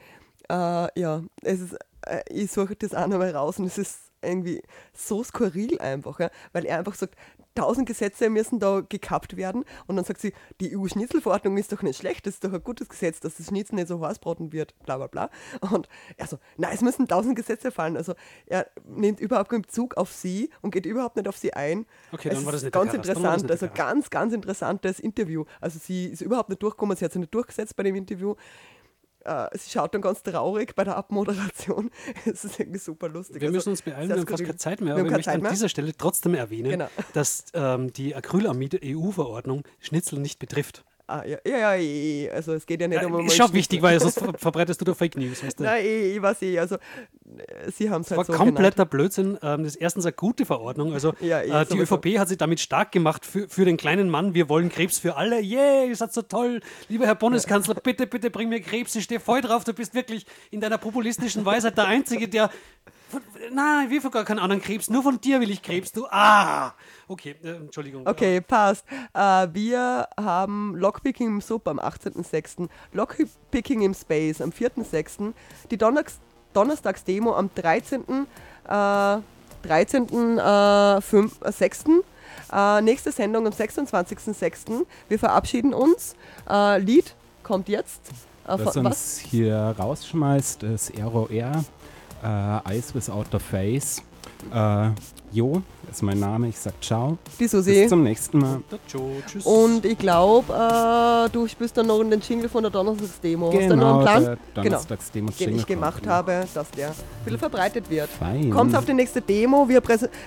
[0.48, 4.62] äh, ja, es ist, äh, ich suche das auch nochmal raus und es ist irgendwie
[4.92, 6.30] so skurril einfach, ja?
[6.52, 7.14] weil er einfach sagt,
[7.54, 11.98] tausend Gesetze müssen da gekappt werden und dann sagt sie, die EU-Schnitzelverordnung ist doch nicht
[11.98, 14.74] schlecht, das ist doch ein gutes Gesetz, dass das Schnitzel nicht so heiß braten wird,
[14.84, 15.30] bla bla bla.
[15.60, 17.96] Und er so, nein, es müssen tausend Gesetze fallen.
[17.96, 18.14] Also
[18.46, 21.86] er nimmt überhaupt keinen Bezug auf sie und geht überhaupt nicht auf sie ein.
[22.12, 25.44] Okay, es dann war das nicht ganz interessant, nicht also ganz, ganz interessantes Interview.
[25.60, 28.34] Also sie ist überhaupt nicht durchgekommen, sie hat sich nicht durchgesetzt bei dem Interview.
[29.24, 31.90] Äh, sie schaut dann ganz traurig bei der Abmoderation.
[32.24, 33.40] Es ist irgendwie super lustig.
[33.40, 35.42] Wir Also, müssen uns beeilen, wir haben fast keine Zeit mehr, aber ich möchte an
[35.42, 35.50] mehr.
[35.50, 36.88] dieser Stelle trotzdem erwähnen, Genau.
[37.12, 40.84] dass ähm, die Acrylamide-EU-Verordnung Schnitzel nicht betrifft.
[41.10, 43.98] Ah, ja, ja, ja, also es geht ja nicht Ja, um ist schon wichtig, weil
[43.98, 45.42] sonst ver verbreitest du da Fake News.
[45.42, 45.64] Weißt du?
[45.64, 48.86] Nein, eh, ich weiß eh, also äh, sie haben es Das halt war so kompletter
[48.86, 49.36] Blödsinn.
[49.42, 50.92] Ähm, das ist erstens eine gute Verordnung.
[50.92, 51.96] Also Ja, eh, äh, die sowieso.
[51.96, 54.34] ÖVP hat sich damit stark gemacht für, für den kleinen Mann.
[54.34, 55.40] Wir wollen Krebs für alle.
[55.40, 56.60] Yay, ihr seid so toll.
[56.88, 58.94] Lieber Herr Bundeskanzler, bitte, bitte bring mir Krebs.
[58.94, 59.64] Ich stehe voll drauf.
[59.64, 62.50] Du bist wirklich in deiner populistischen Weisheit der Einzige, der...
[63.52, 64.90] Nein, ich will von gar keinen anderen Krebs.
[64.90, 65.92] Nur von dir will ich Krebs.
[65.92, 66.06] Du...
[66.10, 66.74] Ah!
[67.08, 68.06] Okay, äh, Entschuldigung.
[68.06, 68.84] Okay, passt.
[69.14, 75.32] Äh, wir haben Lockpicking im Sub am 18.06., Lockpicking im Space am 4.06.,
[75.70, 76.20] die Donnerstags
[76.52, 78.02] Donnerstagsdemo am 13.
[78.68, 79.18] Äh,
[79.62, 80.38] 13.
[80.38, 81.84] Äh, 5, äh, 6.
[82.52, 84.84] Äh, nächste Sendung am 26.06.
[85.08, 86.16] Wir verabschieden uns.
[86.48, 88.00] Äh, Lied kommt jetzt.
[88.48, 91.30] Äh, von- uns hier rausschmeißt, ist ROR,
[92.22, 94.02] äh, Eyes Without a Face.
[94.52, 94.90] Äh,
[95.32, 95.60] jo,
[95.90, 96.48] ist mein Name.
[96.48, 97.18] Ich sag ciao.
[97.38, 97.72] Die Susi.
[97.82, 98.60] Bis zum nächsten Mal.
[98.88, 99.44] Tschüss.
[99.44, 103.52] Und ich glaube, äh, du spielst dann noch in den Jingle von der Donnerstagsdemo.
[103.52, 104.24] Hast du noch einen Genau, Plan?
[104.24, 106.94] der Donnerstagsdemo den ich gemacht habe, dass der ein
[107.24, 108.08] bisschen verbreitet wird.
[108.08, 108.50] Fein.
[108.50, 109.82] Kommt auf die nächste Demo, wir,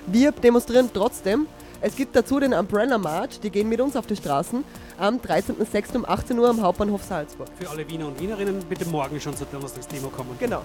[0.06, 1.46] wir demonstrieren trotzdem.
[1.80, 4.64] Es gibt dazu den Umbrella March, die gehen mit uns auf die Straßen
[4.98, 5.96] am 13.06.
[5.96, 7.48] um 18 Uhr am Hauptbahnhof Salzburg.
[7.58, 10.30] Für alle Wiener und Wienerinnen bitte morgen schon zur Donnerstagsdemo kommen.
[10.38, 10.62] Genau.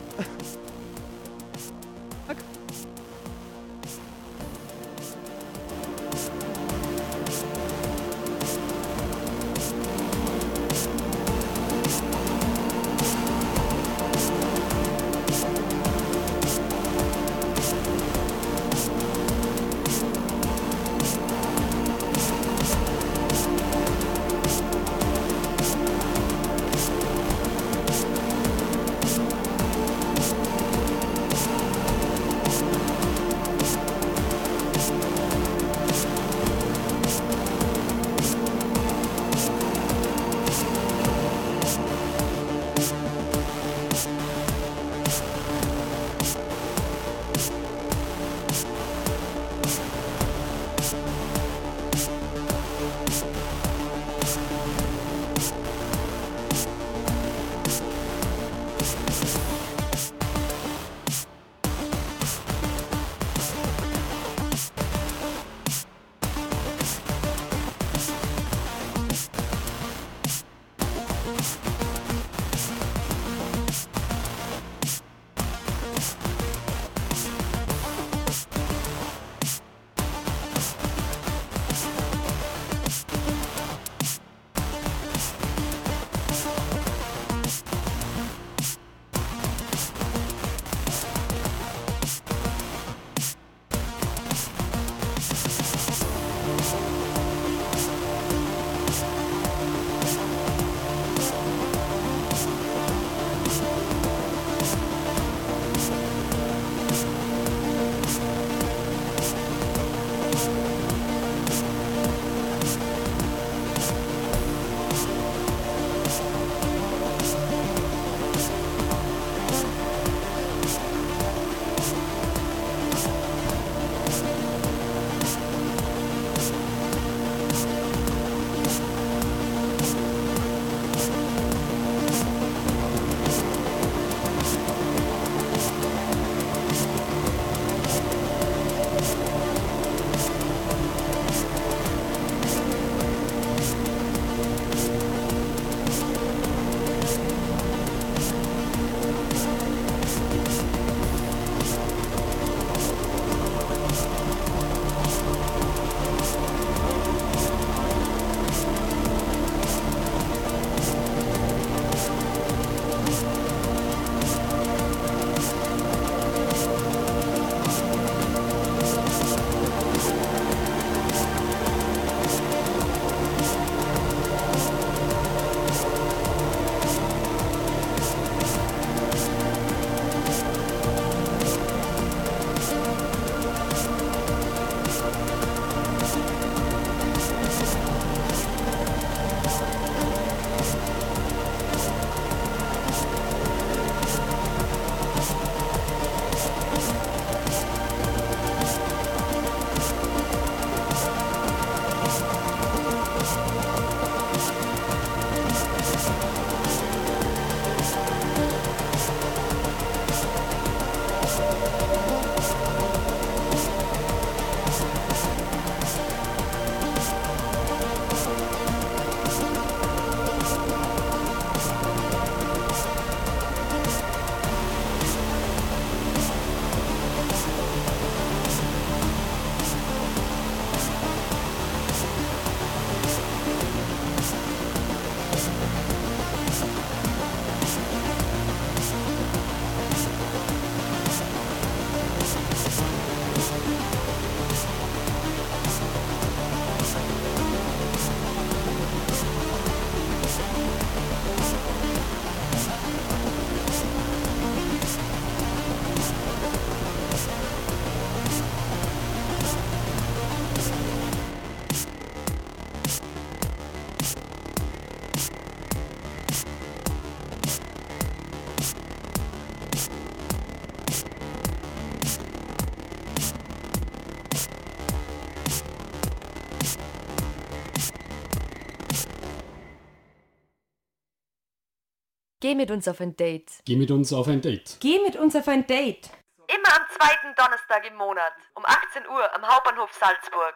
[282.42, 283.52] Geh mit uns auf ein Date.
[283.66, 284.78] Geh mit uns auf ein Date.
[284.80, 286.10] Geh mit uns auf ein Date.
[286.48, 290.56] Immer am zweiten Donnerstag im Monat um 18 Uhr am Hauptbahnhof Salzburg.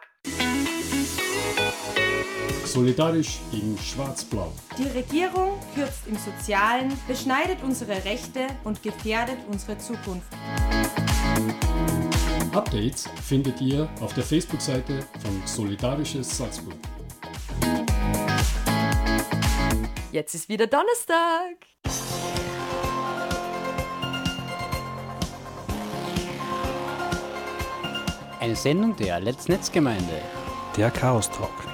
[2.66, 4.52] Solidarisch gegen Schwarz-Blau.
[4.78, 10.26] Die Regierung kürzt im Sozialen, beschneidet unsere Rechte und gefährdet unsere Zukunft.
[12.52, 16.76] Updates findet ihr auf der Facebook-Seite von Solidarisches Salzburg.
[20.12, 21.56] Jetzt ist wieder Donnerstag.
[28.40, 30.20] Eine Sendung der Let's Netzgemeinde.
[30.76, 31.73] Der Chaos Talk.